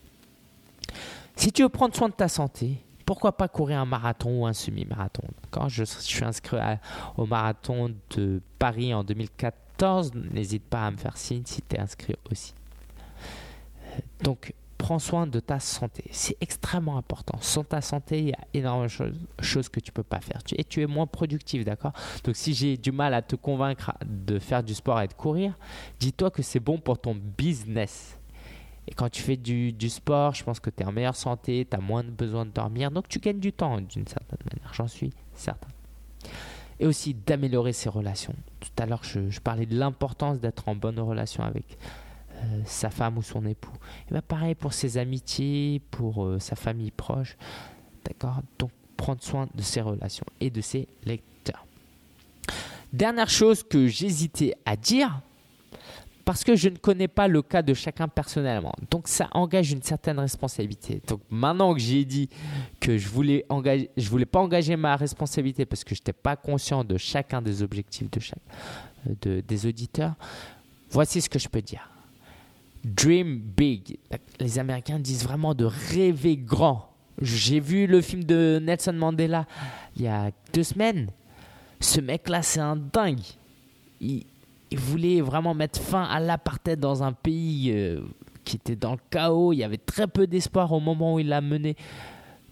Si 1.35 1.51
tu 1.51 1.63
veux 1.63 1.69
prendre 1.69 1.95
soin 1.95 2.09
de 2.09 2.13
ta 2.13 2.27
santé, 2.27 2.77
pourquoi 3.05 3.37
pas 3.37 3.47
courir 3.47 3.79
un 3.79 3.85
marathon 3.85 4.41
ou 4.41 4.45
un 4.45 4.53
semi-marathon? 4.53 5.23
Quand 5.51 5.69
je, 5.69 5.83
suis 5.83 6.23
inscrit 6.23 6.57
au 7.17 7.25
marathon 7.25 7.93
de 8.15 8.41
Paris 8.57 8.93
en 8.93 9.03
2014, 9.03 10.13
n'hésite 10.15 10.63
pas 10.63 10.87
à 10.87 10.91
me 10.91 10.97
faire 10.97 11.17
signe 11.17 11.43
si 11.45 11.61
tu 11.61 11.75
es 11.75 11.79
inscrit 11.79 12.15
aussi. 12.31 12.53
Donc, 14.23 14.53
prends 14.77 14.99
soin 14.99 15.25
de 15.25 15.39
ta 15.39 15.59
santé. 15.59 16.03
C'est 16.11 16.37
extrêmement 16.41 16.97
important. 16.97 17.37
Sans 17.41 17.63
ta 17.63 17.81
santé, 17.81 18.19
il 18.19 18.29
y 18.29 18.33
a 18.33 18.39
énormément 18.53 18.85
de 18.85 19.43
choses, 19.43 19.69
que 19.69 19.79
tu 19.79 19.91
peux 19.91 20.03
pas 20.03 20.19
faire. 20.19 20.41
Et 20.55 20.63
tu 20.63 20.81
es 20.81 20.85
moins 20.85 21.07
productif, 21.07 21.65
d'accord? 21.65 21.93
Donc, 22.23 22.35
si 22.35 22.53
j'ai 22.53 22.77
du 22.77 22.91
mal 22.91 23.13
à 23.13 23.21
te 23.21 23.35
convaincre 23.35 23.93
de 24.05 24.39
faire 24.39 24.63
du 24.63 24.73
sport 24.73 25.01
et 25.01 25.07
de 25.07 25.13
courir, 25.13 25.57
dis-toi 25.99 26.29
que 26.29 26.41
c'est 26.41 26.59
bon 26.59 26.77
pour 26.77 26.99
ton 26.99 27.15
business. 27.15 28.19
Et 28.87 28.93
quand 28.93 29.09
tu 29.09 29.21
fais 29.21 29.37
du, 29.37 29.89
sport, 29.89 30.35
je 30.35 30.43
pense 30.43 30.59
que 30.59 30.69
tu 30.69 30.83
es 30.83 30.85
en 30.85 30.91
meilleure 30.91 31.15
santé, 31.15 31.67
tu 31.69 31.75
as 31.75 31.79
moins 31.79 32.03
besoin 32.03 32.45
de 32.45 32.51
dormir, 32.51 32.91
donc 32.91 33.07
tu 33.07 33.19
gagnes 33.19 33.39
du 33.39 33.51
temps 33.51 33.81
d'une 33.81 34.07
certaine 34.07 34.39
manière, 34.51 34.73
j'en 34.73 34.87
suis 34.87 35.11
certain. 35.33 35.69
Et 36.79 36.85
aussi 36.85 37.13
d'améliorer 37.13 37.73
ses 37.73 37.89
relations. 37.89 38.35
Tout 38.59 38.83
à 38.83 38.85
l'heure, 38.85 39.03
je, 39.03 39.39
parlais 39.39 39.65
de 39.65 39.77
l'importance 39.77 40.39
d'être 40.39 40.67
en 40.67 40.75
bonne 40.75 40.99
relation 40.99 41.43
avec 41.43 41.77
euh, 42.35 42.61
sa 42.65 42.89
femme 42.89 43.17
ou 43.17 43.21
son 43.21 43.45
époux. 43.45 43.73
Et 44.07 44.11
bien 44.11 44.21
pareil 44.21 44.55
pour 44.55 44.73
ses 44.73 44.97
amitiés, 44.97 45.81
pour 45.91 46.25
euh, 46.25 46.39
sa 46.39 46.55
famille 46.55 46.91
proche. 46.91 47.37
D'accord? 48.03 48.41
Donc 48.59 48.71
prendre 48.97 49.21
soin 49.21 49.47
de 49.53 49.61
ses 49.61 49.81
relations 49.81 50.25
et 50.39 50.49
de 50.49 50.61
ses 50.61 50.87
lecteurs. 51.05 51.65
Dernière 52.93 53.29
chose 53.29 53.63
que 53.63 53.87
j'hésitais 53.87 54.55
à 54.65 54.75
dire, 54.75 55.21
parce 56.25 56.43
que 56.43 56.55
je 56.55 56.69
ne 56.69 56.77
connais 56.77 57.07
pas 57.07 57.27
le 57.27 57.41
cas 57.41 57.61
de 57.61 57.73
chacun 57.73 58.07
personnellement. 58.07 58.73
Donc 58.89 59.07
ça 59.07 59.29
engage 59.31 59.71
une 59.71 59.83
certaine 59.83 60.19
responsabilité. 60.19 61.01
Donc 61.07 61.21
maintenant 61.29 61.73
que 61.73 61.79
j'ai 61.79 62.03
dit 62.03 62.29
que 62.79 62.97
je 62.97 63.07
voulais 63.07 63.45
engager, 63.47 63.91
je 63.95 64.09
voulais 64.09 64.25
pas 64.25 64.39
engager 64.39 64.75
ma 64.75 64.95
responsabilité 64.95 65.65
parce 65.65 65.83
que 65.83 65.93
je 65.93 66.01
n'étais 66.01 66.13
pas 66.13 66.35
conscient 66.35 66.83
de 66.83 66.97
chacun 66.97 67.41
des 67.41 67.61
objectifs 67.61 68.09
de 68.09 68.19
chaque, 68.19 68.39
euh, 69.07 69.13
de, 69.21 69.41
des 69.41 69.65
auditeurs, 69.67 70.15
voici 70.89 71.21
ce 71.21 71.29
que 71.29 71.37
je 71.37 71.47
peux 71.47 71.61
dire. 71.61 71.87
Dream 72.85 73.39
big. 73.39 73.97
Les 74.39 74.59
Américains 74.59 74.99
disent 74.99 75.23
vraiment 75.23 75.55
de 75.55 75.65
rêver 75.65 76.37
grand. 76.37 76.91
J'ai 77.19 77.59
vu 77.59 77.87
le 77.87 77.99
film 77.99 78.23
de 78.23 78.61
Nelson 78.61 78.93
Mandela 78.93 79.47
il 79.95 80.03
y 80.03 80.07
a 80.07 80.29
deux 80.53 80.63
semaines. 80.63 81.09
Ce 81.79 81.99
mec-là, 81.99 82.43
c'est 82.43 82.59
un 82.59 82.75
dingue. 82.75 83.23
Il, 83.99 84.23
voulait 84.73 85.21
vraiment 85.21 85.53
mettre 85.53 85.79
fin 85.79 86.03
à 86.03 86.19
l'apartheid 86.19 86.79
dans 86.79 87.01
un 87.01 87.13
pays 87.13 87.71
euh, 87.71 88.01
qui 88.43 88.57
était 88.57 88.75
dans 88.75 88.91
le 88.91 88.99
chaos. 89.09 89.53
Il 89.53 89.57
y 89.57 89.63
avait 89.63 89.77
très 89.77 90.05
peu 90.05 90.27
d'espoir 90.27 90.71
au 90.71 90.79
moment 90.79 91.15
où 91.15 91.19
il 91.19 91.31
a 91.33 91.41
mené 91.41 91.75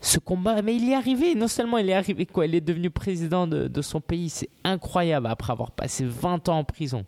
ce 0.02 0.18
combat. 0.18 0.62
Mais 0.64 0.76
il 0.76 0.86
y 0.86 0.92
est 0.92 0.96
arrivé. 0.96 1.36
Non 1.36 1.48
seulement 1.48 1.78
il 1.78 1.90
est 1.90 1.94
arrivé, 1.94 2.26
quoi, 2.26 2.48
il 2.48 2.56
est 2.56 2.62
devenu 2.62 2.90
président 2.90 3.46
de, 3.46 3.82
son 3.82 4.02
pays. 4.02 4.30
C'est 4.30 4.50
incroyable 4.64 5.28
après 5.28 5.52
avoir 5.52 5.72
passé 5.72 6.06
20 6.06 6.50
ans 6.50 6.60
en 6.60 6.64
prison. 6.64 7.06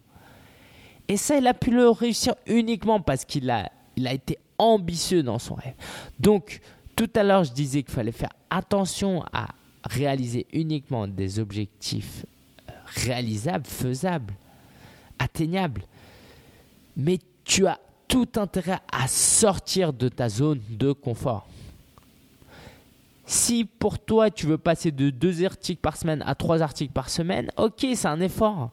Et 1.08 1.18
ça, 1.18 1.38
il 1.38 1.48
a 1.48 1.54
pu 1.54 1.72
le 1.72 1.90
réussir 1.90 2.36
uniquement 2.48 3.00
parce 3.00 3.26
qu'il 3.26 3.50
a, 3.50 3.72
il 3.96 4.08
a 4.08 4.14
été 4.14 4.38
ambitieux 4.58 5.24
dans 5.24 5.40
son 5.40 5.56
rêve. 5.56 5.76
Donc, 6.20 6.62
tout 6.96 7.10
à 7.16 7.24
l'heure, 7.24 7.44
je 7.44 7.52
disais 7.52 7.84
qu'il 7.84 7.94
fallait 7.94 8.12
faire 8.12 8.34
attention 8.50 9.24
à 9.34 9.50
réaliser 9.84 10.48
uniquement 10.54 11.08
des 11.08 11.40
objectifs 11.40 12.26
euh, 12.70 12.74
réalisables, 13.06 13.66
faisables 13.66 14.34
atteignable. 15.20 15.82
Mais 16.96 17.20
tu 17.44 17.68
as 17.68 17.80
tout 18.08 18.28
intérêt 18.36 18.80
à 18.92 19.08
sortir 19.08 19.94
de 19.94 20.10
ta 20.10 20.30
zone 20.30 20.62
de 20.70 20.92
confort. 20.92 21.48
Si 23.26 23.66
pour 23.66 23.98
toi 23.98 24.30
tu 24.30 24.46
veux 24.46 24.58
passer 24.58 24.92
de 24.92 25.10
deux 25.10 25.44
articles 25.44 25.82
par 25.82 25.98
semaine 25.98 26.24
à 26.26 26.36
trois 26.36 26.62
articles 26.62 26.94
par 26.94 27.10
semaine, 27.10 27.50
ok, 27.58 27.86
c'est 27.96 28.08
un 28.08 28.22
effort. 28.22 28.72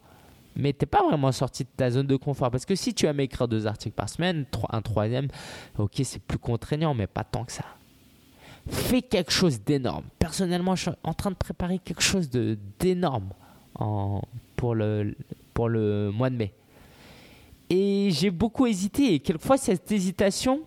Mais 0.57 0.73
tu 0.73 0.81
n'es 0.83 0.87
pas 0.87 1.03
vraiment 1.03 1.33
sorti 1.33 1.65
de 1.65 1.69
ta 1.77 1.91
zone 1.91 2.07
de 2.07 2.17
confort. 2.17 2.51
Parce 2.51 2.65
que 2.65 2.75
si 2.75 2.95
tu 2.95 3.07
aimes 3.07 3.21
écrire 3.21 3.49
deux 3.49 3.67
articles 3.67 3.95
par 3.95 4.09
semaine, 4.09 4.45
un 4.71 4.83
troisième, 4.83 5.29
ok, 5.79 6.01
c'est 6.05 6.23
plus 6.23 6.39
contraignant, 6.39 6.95
mais 6.95 7.07
pas 7.07 7.25
tant 7.25 7.45
que 7.45 7.53
ça. 7.53 7.65
Fais 8.69 9.03
quelque 9.03 9.33
chose 9.33 9.61
d'énorme. 9.61 10.05
Personnellement, 10.19 10.77
je 10.77 10.83
suis 10.83 10.91
en 11.03 11.15
train 11.15 11.31
de 11.31 11.37
préparer 11.37 11.79
quelque 11.79 12.03
chose 12.03 12.31
d'énorme 12.79 13.31
pour 14.57 14.75
le, 14.75 15.15
pour 15.55 15.69
le 15.69 16.11
mois 16.13 16.31
de 16.31 16.37
mai. 16.37 16.53
Et 17.71 18.11
j'ai 18.13 18.31
beaucoup 18.31 18.67
hésité. 18.67 19.15
Et 19.15 19.21
quelquefois, 19.21 19.57
cette 19.57 19.91
hésitation, 19.91 20.61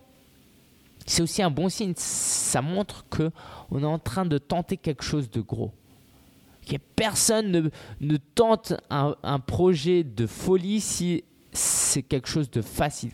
c'est 1.06 1.22
aussi 1.22 1.44
un 1.44 1.52
bon 1.52 1.70
signe. 1.70 1.94
Ça 1.96 2.62
montre 2.62 3.06
que 3.10 3.32
on 3.72 3.82
est 3.82 3.86
en 3.86 4.00
train 4.00 4.26
de 4.26 4.38
tenter 4.38 4.76
quelque 4.76 5.04
chose 5.04 5.30
de 5.30 5.42
gros. 5.42 5.72
Que 6.66 6.78
personne 6.96 7.70
ne, 8.02 8.18
tente 8.18 8.74
un, 8.90 9.40
projet 9.40 10.04
de 10.04 10.26
folie 10.26 10.82
si 10.82 11.24
c'est 11.52 12.02
quelque 12.02 12.28
chose 12.28 12.50
de 12.50 12.62
facile. 12.62 13.12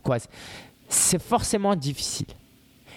C'est 0.88 1.22
forcément 1.22 1.76
difficile. 1.76 2.28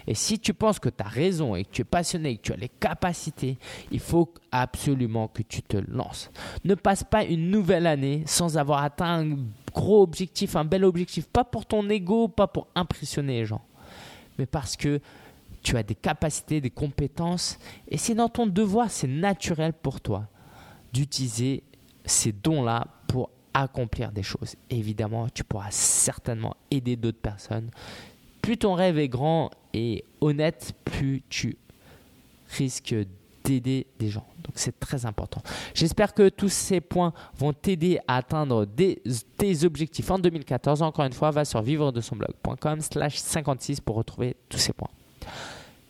Et 0.06 0.14
si 0.14 0.38
tu 0.38 0.52
penses 0.52 0.78
que 0.78 0.90
tu 0.90 1.02
as 1.02 1.08
raison 1.08 1.54
et 1.54 1.64
que 1.64 1.70
tu 1.70 1.80
es 1.80 1.84
passionné 1.84 2.30
et 2.30 2.36
que 2.36 2.42
tu 2.42 2.52
as 2.52 2.56
les 2.56 2.68
capacités, 2.68 3.58
il 3.90 4.00
faut 4.00 4.32
absolument 4.52 5.28
que 5.28 5.42
tu 5.42 5.62
te 5.62 5.78
lances. 5.88 6.30
Ne 6.64 6.74
passe 6.74 7.04
pas 7.04 7.24
une 7.24 7.50
nouvelle 7.50 7.86
année 7.86 8.22
sans 8.26 8.58
avoir 8.58 8.82
atteint 8.82 9.20
un 9.20 9.36
gros 9.72 10.02
objectif, 10.02 10.56
un 10.56 10.64
bel 10.64 10.84
objectif, 10.84 11.26
pas 11.26 11.44
pour 11.44 11.64
ton 11.64 11.88
ego, 11.88 12.28
pas 12.28 12.46
pour 12.46 12.68
impressionner 12.74 13.40
les 13.40 13.46
gens, 13.46 13.62
mais 14.38 14.46
parce 14.46 14.76
que 14.76 15.00
tu 15.62 15.76
as 15.78 15.82
des 15.82 15.94
capacités, 15.94 16.60
des 16.60 16.70
compétences, 16.70 17.58
et 17.88 17.96
c'est 17.96 18.14
dans 18.14 18.28
ton 18.28 18.46
devoir, 18.46 18.90
c'est 18.90 19.08
naturel 19.08 19.72
pour 19.72 20.00
toi 20.02 20.28
d'utiliser 20.94 21.62
ces 22.06 22.32
dons-là 22.32 22.86
pour 23.08 23.28
accomplir 23.52 24.10
des 24.12 24.22
choses. 24.22 24.54
évidemment, 24.70 25.28
tu 25.28 25.44
pourras 25.44 25.70
certainement 25.70 26.56
aider 26.70 26.96
d'autres 26.96 27.20
personnes 27.20 27.70
plus 28.44 28.58
ton 28.58 28.74
rêve 28.74 28.98
est 28.98 29.08
grand 29.08 29.50
et 29.72 30.04
honnête, 30.20 30.74
plus 30.84 31.22
tu 31.30 31.56
risques 32.58 32.94
d'aider 33.42 33.86
des 33.98 34.10
gens. 34.10 34.26
Donc 34.42 34.52
c'est 34.56 34.78
très 34.78 35.06
important. 35.06 35.42
J'espère 35.72 36.12
que 36.12 36.28
tous 36.28 36.50
ces 36.50 36.82
points 36.82 37.14
vont 37.38 37.54
t'aider 37.54 38.00
à 38.06 38.16
atteindre 38.16 38.66
des, 38.66 39.02
tes 39.38 39.64
objectifs 39.64 40.10
en 40.10 40.18
2014. 40.18 40.82
Encore 40.82 41.06
une 41.06 41.14
fois, 41.14 41.30
va 41.30 41.46
sur 41.46 41.62
vivre 41.62 41.90
de 41.90 42.02
son 42.02 42.16
blog.com 42.16 42.82
slash 42.82 43.16
56 43.16 43.80
pour 43.80 43.96
retrouver 43.96 44.36
tous 44.50 44.58
ces 44.58 44.74
points. 44.74 44.90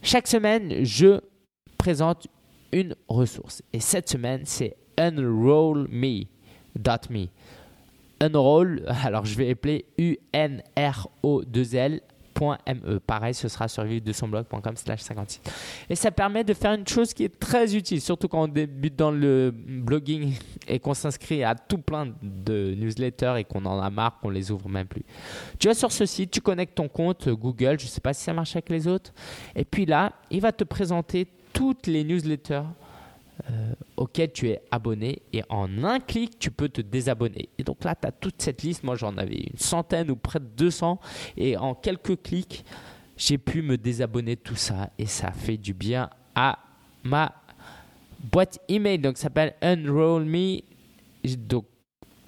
Chaque 0.00 0.28
semaine, 0.28 0.84
je 0.84 1.20
présente 1.76 2.28
une 2.70 2.94
ressource. 3.08 3.62
Et 3.72 3.80
cette 3.80 4.08
semaine, 4.08 4.42
c'est 4.44 4.76
unrollme.me. 4.98 7.28
Unroll. 8.20 8.82
Alors 9.04 9.24
je 9.24 9.36
vais 9.36 9.50
appeler 9.50 9.84
U-N-R-O-2-L 9.98 12.00
.me. 12.40 12.98
Pareil, 12.98 13.34
ce 13.34 13.48
sera 13.48 13.68
sur 13.68 13.84
de 13.84 14.12
son 14.12 14.28
blog.com 14.28 14.76
slash 14.76 15.00
56. 15.00 15.40
Et 15.88 15.94
ça 15.94 16.10
permet 16.10 16.44
de 16.44 16.54
faire 16.54 16.74
une 16.74 16.86
chose 16.86 17.14
qui 17.14 17.24
est 17.24 17.38
très 17.38 17.74
utile, 17.74 18.00
surtout 18.00 18.28
quand 18.28 18.42
on 18.42 18.48
débute 18.48 18.96
dans 18.96 19.10
le 19.10 19.52
blogging 19.54 20.34
et 20.68 20.78
qu'on 20.78 20.94
s'inscrit 20.94 21.44
à 21.44 21.54
tout 21.54 21.78
plein 21.78 22.12
de 22.22 22.74
newsletters 22.76 23.34
et 23.38 23.44
qu'on 23.44 23.64
en 23.66 23.80
a 23.80 23.90
marre, 23.90 24.18
qu'on 24.20 24.30
les 24.30 24.50
ouvre 24.50 24.68
même 24.68 24.86
plus. 24.86 25.04
Tu 25.58 25.68
vas 25.68 25.74
sur 25.74 25.92
ce 25.92 26.06
site, 26.06 26.30
tu 26.30 26.40
connectes 26.40 26.74
ton 26.74 26.88
compte 26.88 27.28
Google, 27.28 27.78
je 27.78 27.86
ne 27.86 27.90
sais 27.90 28.00
pas 28.00 28.12
si 28.12 28.24
ça 28.24 28.32
marche 28.32 28.56
avec 28.56 28.70
les 28.70 28.86
autres, 28.86 29.12
et 29.54 29.64
puis 29.64 29.86
là, 29.86 30.12
il 30.30 30.40
va 30.40 30.52
te 30.52 30.64
présenter 30.64 31.26
toutes 31.52 31.86
les 31.86 32.04
newsletters 32.04 32.62
euh, 33.50 33.72
auquel 34.04 34.30
tu 34.32 34.50
es 34.50 34.60
abonné 34.70 35.22
et 35.32 35.42
en 35.48 35.82
un 35.82 35.98
clic, 35.98 36.38
tu 36.38 36.50
peux 36.50 36.68
te 36.68 36.82
désabonner. 36.82 37.48
Et 37.56 37.64
donc 37.64 37.82
là, 37.84 37.94
tu 37.94 38.06
as 38.06 38.12
toute 38.12 38.42
cette 38.42 38.62
liste. 38.62 38.84
Moi, 38.84 38.96
j'en 38.96 39.16
avais 39.16 39.36
une 39.50 39.58
centaine 39.58 40.10
ou 40.10 40.16
près 40.16 40.40
de 40.40 40.44
200 40.44 41.00
et 41.38 41.56
en 41.56 41.74
quelques 41.74 42.20
clics, 42.22 42.66
j'ai 43.16 43.38
pu 43.38 43.62
me 43.62 43.78
désabonner 43.78 44.36
de 44.36 44.40
tout 44.42 44.56
ça 44.56 44.90
et 44.98 45.06
ça 45.06 45.32
fait 45.32 45.56
du 45.56 45.72
bien 45.72 46.10
à 46.34 46.58
ma 47.02 47.32
boîte 48.20 48.58
email. 48.68 48.98
Donc, 48.98 49.16
ça 49.16 49.24
s'appelle 49.24 49.54
Unroll 49.62 50.26
Me. 50.26 50.58
Donc, 51.38 51.64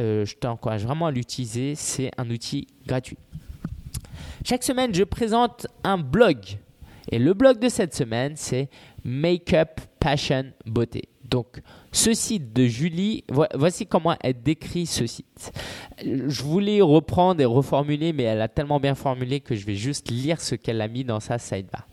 euh, 0.00 0.24
je 0.24 0.34
t'encourage 0.34 0.82
vraiment 0.82 1.08
à 1.08 1.10
l'utiliser. 1.10 1.74
C'est 1.74 2.10
un 2.16 2.30
outil 2.30 2.68
gratuit. 2.86 3.18
Chaque 4.46 4.62
semaine, 4.62 4.94
je 4.94 5.04
présente 5.04 5.66
un 5.84 5.98
blog. 5.98 6.38
Et 7.12 7.18
le 7.18 7.34
blog 7.34 7.58
de 7.58 7.68
cette 7.68 7.94
semaine, 7.94 8.32
c'est 8.34 8.70
Makeup 9.04 9.78
Passion 10.00 10.52
Beauté. 10.64 11.10
Donc, 11.28 11.60
ce 11.92 12.14
site 12.14 12.52
de 12.52 12.66
Julie, 12.66 13.24
voici 13.54 13.86
comment 13.86 14.16
elle 14.20 14.40
décrit 14.42 14.86
ce 14.86 15.06
site. 15.06 15.52
Je 16.02 16.42
voulais 16.42 16.80
reprendre 16.80 17.40
et 17.40 17.44
reformuler, 17.44 18.12
mais 18.12 18.24
elle 18.24 18.40
a 18.40 18.48
tellement 18.48 18.80
bien 18.80 18.94
formulé 18.94 19.40
que 19.40 19.54
je 19.54 19.66
vais 19.66 19.74
juste 19.74 20.10
lire 20.10 20.40
ce 20.40 20.54
qu'elle 20.54 20.80
a 20.80 20.88
mis 20.88 21.04
dans 21.04 21.20
sa 21.20 21.38
sidebar. 21.38 21.86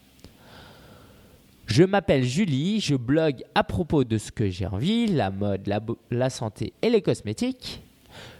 Je 1.65 1.83
m'appelle 1.83 2.23
Julie, 2.23 2.81
je 2.81 2.95
blogue 2.95 3.43
à 3.55 3.63
propos 3.63 4.03
de 4.03 4.17
ce 4.17 4.31
que 4.31 4.49
j'ai 4.49 4.67
envie, 4.67 5.07
la 5.07 5.31
mode, 5.31 5.67
la, 6.11 6.29
santé 6.29 6.73
et 6.81 6.89
les 6.89 7.01
cosmétiques. 7.01 7.81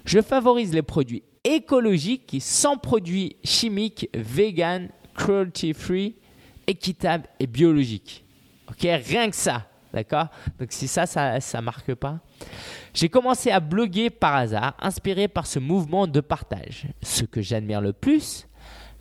Je 0.06 0.22
favorise 0.22 0.74
les 0.74 0.82
produits 0.82 1.24
écologiques 1.44 2.36
sans 2.40 2.78
produits 2.78 3.38
chimiques, 3.44 4.10
vegan, 4.14 4.90
cruelty 5.16 5.74
free, 5.74 6.16
équitables 6.68 7.28
et 7.40 7.48
biologiques. 7.48 8.24
Ok, 8.70 8.82
rien 8.82 9.30
que 9.30 9.36
ça. 9.36 9.68
D'accord? 9.94 10.28
Donc 10.60 10.72
si 10.72 10.88
ça, 10.88 11.06
ça 11.06 11.40
ne 11.40 11.62
marque 11.62 11.94
pas. 11.94 12.20
J'ai 12.94 13.10
commencé 13.10 13.52
à 13.52 13.60
bloguer 13.60 14.10
par 14.10 14.36
hasard, 14.36 14.76
inspiré 14.82 15.28
par 15.28 15.46
ce 15.46 15.60
mouvement 15.60 16.08
de 16.08 16.20
partage. 16.20 16.88
Ce 17.04 17.24
que 17.24 17.42
j'admire 17.42 17.80
le 17.80 17.94
plus, 17.94 18.48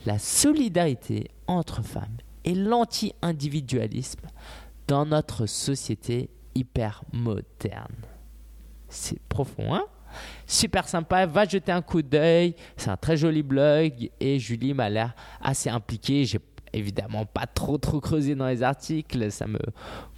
la 0.04 0.18
solidarité 0.18 1.30
entre 1.46 1.82
femmes 1.82 2.18
et 2.44 2.54
l'anti-individualisme 2.54 4.26
dans 4.86 5.06
notre 5.06 5.46
société 5.46 6.28
hyper 6.54 7.02
moderne. 7.12 7.94
C'est 8.88 9.20
profond, 9.28 9.74
hein? 9.74 9.86
Super 10.46 10.86
sympa, 10.86 11.24
va 11.24 11.46
jeter 11.46 11.72
un 11.72 11.80
coup 11.80 12.02
d'œil. 12.02 12.54
C'est 12.76 12.90
un 12.90 12.98
très 12.98 13.16
joli 13.16 13.42
blog 13.42 14.10
et 14.20 14.38
Julie 14.38 14.74
m'a 14.74 14.90
l'air 14.90 15.14
assez 15.40 15.70
impliquée. 15.70 16.26
Évidemment 16.72 17.26
pas 17.26 17.46
trop 17.46 17.78
trop 17.78 18.00
creusé 18.00 18.34
dans 18.34 18.46
les 18.46 18.62
articles, 18.62 19.30
ça 19.30 19.46
me 19.46 19.58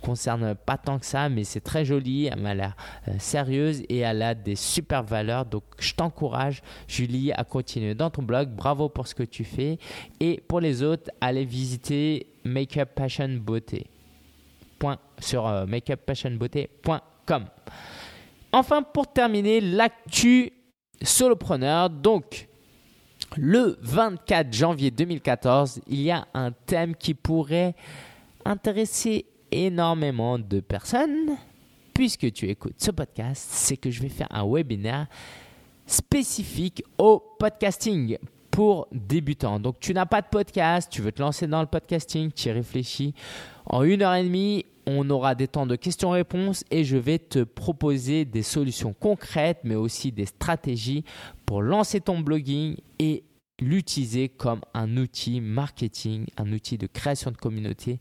concerne 0.01 0.55
pas 0.55 0.77
tant 0.77 0.99
que 0.99 1.07
ça, 1.07 1.29
mais 1.29 1.45
c'est 1.45 1.61
très 1.61 1.85
joli, 1.85 2.27
elle 2.27 2.41
m'a 2.41 2.55
l'air 2.55 2.77
euh, 3.09 3.13
sérieuse 3.19 3.83
et 3.89 3.99
elle 3.99 4.23
a 4.23 4.35
des 4.35 4.57
super 4.57 5.03
valeurs. 5.03 5.47
Donc 5.47 5.65
je 5.79 5.95
t'encourage, 5.95 6.63
Julie, 6.89 7.33
à 7.33 7.45
continuer 7.45 7.95
dans 7.95 8.11
ton 8.11 8.23
blog. 8.23 8.51
Bravo 8.51 8.89
pour 8.89 9.07
ce 9.07 9.15
que 9.15 9.23
tu 9.23 9.45
fais. 9.45 9.79
Et 10.21 10.43
pour 10.47 10.61
les 10.61 10.83
autres, 10.83 11.11
allez 11.21 11.45
visiter 11.45 12.27
Makeup 12.45 12.95
Passion 12.95 13.29
Beauté. 13.41 13.87
Point, 14.79 14.99
sur 15.19 15.47
euh, 15.47 15.67
makeuppassionbeauté.com. 15.67 17.45
Enfin, 18.53 18.83
pour 18.83 19.13
terminer, 19.13 19.61
l'actu 19.61 20.53
solopreneur. 21.03 21.91
Donc, 21.91 22.49
le 23.37 23.77
24 23.83 24.53
janvier 24.53 24.91
2014, 24.91 25.81
il 25.89 26.03
y 26.03 26.11
a 26.11 26.27
un 26.35 26.53
thème 26.53 26.95
qui 26.95 27.15
pourrait 27.15 27.75
intéresser 28.45 29.27
énormément 29.51 30.39
de 30.39 30.61
personnes. 30.61 31.37
Puisque 31.93 32.33
tu 32.33 32.49
écoutes 32.49 32.75
ce 32.79 32.91
podcast, 32.91 33.47
c'est 33.51 33.77
que 33.77 33.91
je 33.91 34.03
vais 34.03 34.09
faire 34.09 34.27
un 34.31 34.45
webinaire 34.45 35.07
spécifique 35.87 36.83
au 36.99 37.23
podcasting 37.39 38.19
pour 38.51 38.89
débutants. 38.91 39.61
Donc 39.61 39.79
tu 39.79 39.95
n'as 39.95 40.07
pas 40.07 40.23
de 40.23 40.27
podcast, 40.29 40.91
tu 40.91 41.03
veux 41.03 41.13
te 41.13 41.23
lancer 41.23 41.47
dans 41.47 41.61
le 41.61 41.67
podcasting, 41.67 42.33
tu 42.33 42.49
y 42.49 42.53
réfléchis. 42.53 43.15
En 43.67 43.83
une 43.83 44.03
heure 44.03 44.15
et 44.15 44.25
demie, 44.25 44.67
on 44.87 45.09
aura 45.11 45.35
des 45.35 45.49
temps 45.49 45.67
de 45.67 45.77
questions-réponses 45.77 46.65
et 46.71 46.85
je 46.85 46.97
vais 46.97 47.19
te 47.19 47.43
proposer 47.43 48.25
des 48.25 48.43
solutions 48.43 48.93
concrètes, 48.93 49.61
mais 49.65 49.75
aussi 49.75 50.13
des 50.13 50.27
stratégies 50.27 51.05
pour 51.47 51.63
lancer 51.63 52.01
ton 52.01 52.21
blogging 52.21 52.77
et 52.99 53.25
l'utiliser 53.61 54.29
comme 54.29 54.61
un 54.75 54.97
outil 54.97 55.41
marketing, 55.41 56.27
un 56.37 56.53
outil 56.53 56.79
de 56.79 56.87
création 56.87 57.31
de 57.31 57.37
communauté 57.37 57.99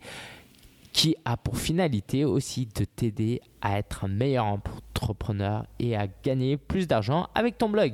qui 0.92 1.16
a 1.26 1.38
pour 1.38 1.58
finalité 1.58 2.24
aussi 2.24 2.68
de 2.68 2.86
t'aider 2.86 3.42
à 3.62 3.80
être 3.80 4.06
un 4.06 4.08
meilleur 4.08 4.46
entrepreneur 4.46 5.66
et 5.80 5.96
à 5.96 6.08
gagner 6.24 6.58
plus 6.58 6.88
d'argent 6.88 7.28
avec 7.34 7.58
ton 7.58 7.70
blog. 7.70 7.94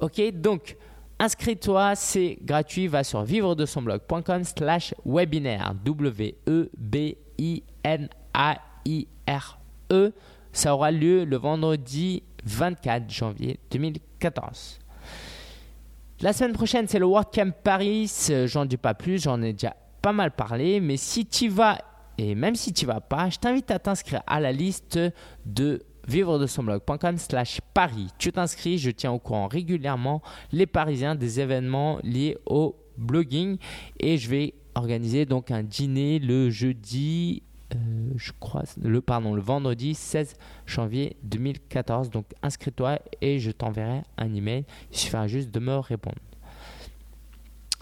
Ok, 0.00 0.20
donc 0.32 0.76
inscris-toi, 1.18 1.94
c'est 1.94 2.38
gratuit, 2.42 2.86
va 2.86 3.04
sur 3.04 3.22
vivre 3.24 3.54
de 3.54 3.66
son 3.66 3.82
blog.com 3.82 4.44
slash 4.44 4.94
webinaire, 5.04 5.74
W-E-B-I-N-A-I-R-E. 7.84 8.12
Ça 10.52 10.74
aura 10.74 10.90
lieu 10.90 11.24
le 11.24 11.36
vendredi 11.36 12.22
24 12.44 13.10
janvier 13.10 13.58
2014. 13.70 14.78
La 16.20 16.32
semaine 16.32 16.52
prochaine, 16.52 16.86
c'est 16.86 16.98
le 16.98 17.06
WordCamp 17.06 17.50
Paris. 17.62 18.10
J'en 18.46 18.64
dis 18.64 18.76
pas 18.76 18.94
plus, 18.94 19.22
j'en 19.22 19.42
ai 19.42 19.52
déjà 19.52 19.76
pas 20.00 20.12
mal 20.12 20.30
parlé. 20.30 20.80
Mais 20.80 20.96
si 20.96 21.26
tu 21.26 21.48
vas, 21.48 21.78
et 22.18 22.34
même 22.34 22.54
si 22.54 22.72
tu 22.72 22.86
vas 22.86 23.00
pas, 23.00 23.30
je 23.30 23.38
t'invite 23.38 23.70
à 23.70 23.78
t'inscrire 23.78 24.22
à 24.26 24.40
la 24.40 24.52
liste 24.52 24.98
de 25.44 25.82
vivre 26.06 26.38
de 26.38 26.46
son 26.46 26.62
blog.com 26.62 27.16
slash 27.18 27.60
Paris. 27.72 28.08
Tu 28.18 28.30
t'inscris, 28.30 28.78
je 28.78 28.90
tiens 28.90 29.10
au 29.12 29.18
courant 29.18 29.48
régulièrement 29.48 30.22
les 30.52 30.66
Parisiens 30.66 31.14
des 31.14 31.40
événements 31.40 31.98
liés 32.02 32.36
au 32.46 32.76
blogging 32.96 33.56
et 33.98 34.18
je 34.18 34.28
vais 34.28 34.54
organiser 34.74 35.24
donc 35.24 35.50
un 35.50 35.62
dîner 35.62 36.18
le 36.18 36.50
jeudi 36.50 37.42
euh, 37.74 38.12
je 38.16 38.32
crois, 38.38 38.62
le, 38.82 39.00
pardon, 39.00 39.34
le 39.34 39.42
vendredi 39.42 39.94
16 39.94 40.36
janvier 40.66 41.16
2014. 41.22 42.10
Donc 42.10 42.26
inscris-toi 42.42 42.98
et 43.20 43.38
je 43.38 43.50
t'enverrai 43.50 44.02
un 44.16 44.34
email. 44.34 44.64
Il 44.90 44.98
suffira 44.98 45.26
juste 45.26 45.50
de 45.50 45.60
me 45.60 45.76
répondre. 45.76 46.18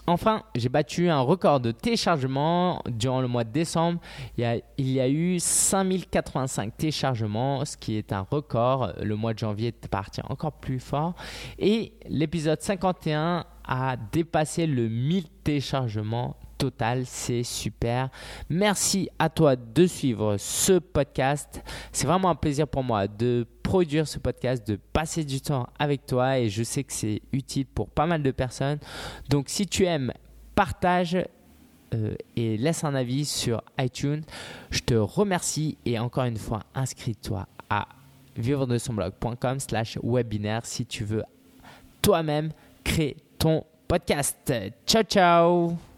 Enfin, 0.05 0.43
j'ai 0.53 0.67
battu 0.67 1.09
un 1.09 1.21
record 1.21 1.61
de 1.61 1.71
téléchargement 1.71 2.81
durant 2.89 3.21
le 3.21 3.29
mois 3.29 3.45
de 3.45 3.51
décembre. 3.51 4.01
Il 4.37 4.41
y 4.41 4.45
a, 4.45 4.57
il 4.77 4.91
y 4.91 4.99
a 4.99 5.07
eu 5.07 5.39
5085 5.39 6.75
téléchargements, 6.75 7.63
ce 7.63 7.77
qui 7.77 7.95
est 7.95 8.11
un 8.11 8.27
record. 8.29 8.91
Le 9.01 9.15
mois 9.15 9.33
de 9.33 9.39
janvier 9.39 9.69
est 9.69 9.87
parti 9.87 10.19
encore 10.27 10.51
plus 10.51 10.81
fort. 10.81 11.15
Et 11.57 11.93
l'épisode 12.09 12.61
51 12.61 13.45
a 13.63 13.95
dépassé 14.11 14.67
le 14.67 14.89
1000 14.89 15.23
téléchargements 15.41 16.35
total, 16.57 17.05
c'est 17.05 17.43
super. 17.43 18.09
Merci 18.49 19.09
à 19.19 19.29
toi 19.29 19.55
de 19.55 19.85
suivre 19.85 20.37
ce 20.37 20.79
podcast. 20.79 21.61
C'est 21.91 22.07
vraiment 22.07 22.29
un 22.29 22.35
plaisir 22.35 22.67
pour 22.67 22.83
moi 22.83 23.07
de 23.07 23.45
produire 23.63 24.07
ce 24.07 24.19
podcast, 24.19 24.67
de 24.67 24.77
passer 24.93 25.23
du 25.23 25.41
temps 25.41 25.67
avec 25.79 26.05
toi 26.05 26.39
et 26.39 26.49
je 26.49 26.63
sais 26.63 26.83
que 26.83 26.93
c'est 26.93 27.21
utile 27.31 27.65
pour 27.65 27.89
pas 27.89 28.05
mal 28.05 28.23
de 28.23 28.31
personnes. 28.31 28.79
Donc 29.29 29.45
si 29.49 29.67
tu 29.67 29.85
aimes, 29.85 30.11
partage 30.55 31.17
euh, 31.93 32.15
et 32.35 32.57
laisse 32.57 32.83
un 32.83 32.95
avis 32.95 33.25
sur 33.25 33.61
iTunes. 33.79 34.23
Je 34.69 34.79
te 34.79 34.93
remercie 34.93 35.77
et 35.85 35.99
encore 35.99 36.25
une 36.25 36.37
fois, 36.37 36.61
inscris-toi 36.75 37.47
à 37.69 37.87
vivre 38.35 38.65
de 38.65 38.77
son 38.77 38.93
blog.com 38.93 39.59
slash 39.59 39.97
webinaire 40.03 40.65
si 40.65 40.85
tu 40.85 41.03
veux 41.03 41.23
toi-même 42.01 42.51
créer 42.83 43.17
ton 43.37 43.63
podcast. 43.87 44.53
Ciao 44.85 45.03
ciao 45.03 45.92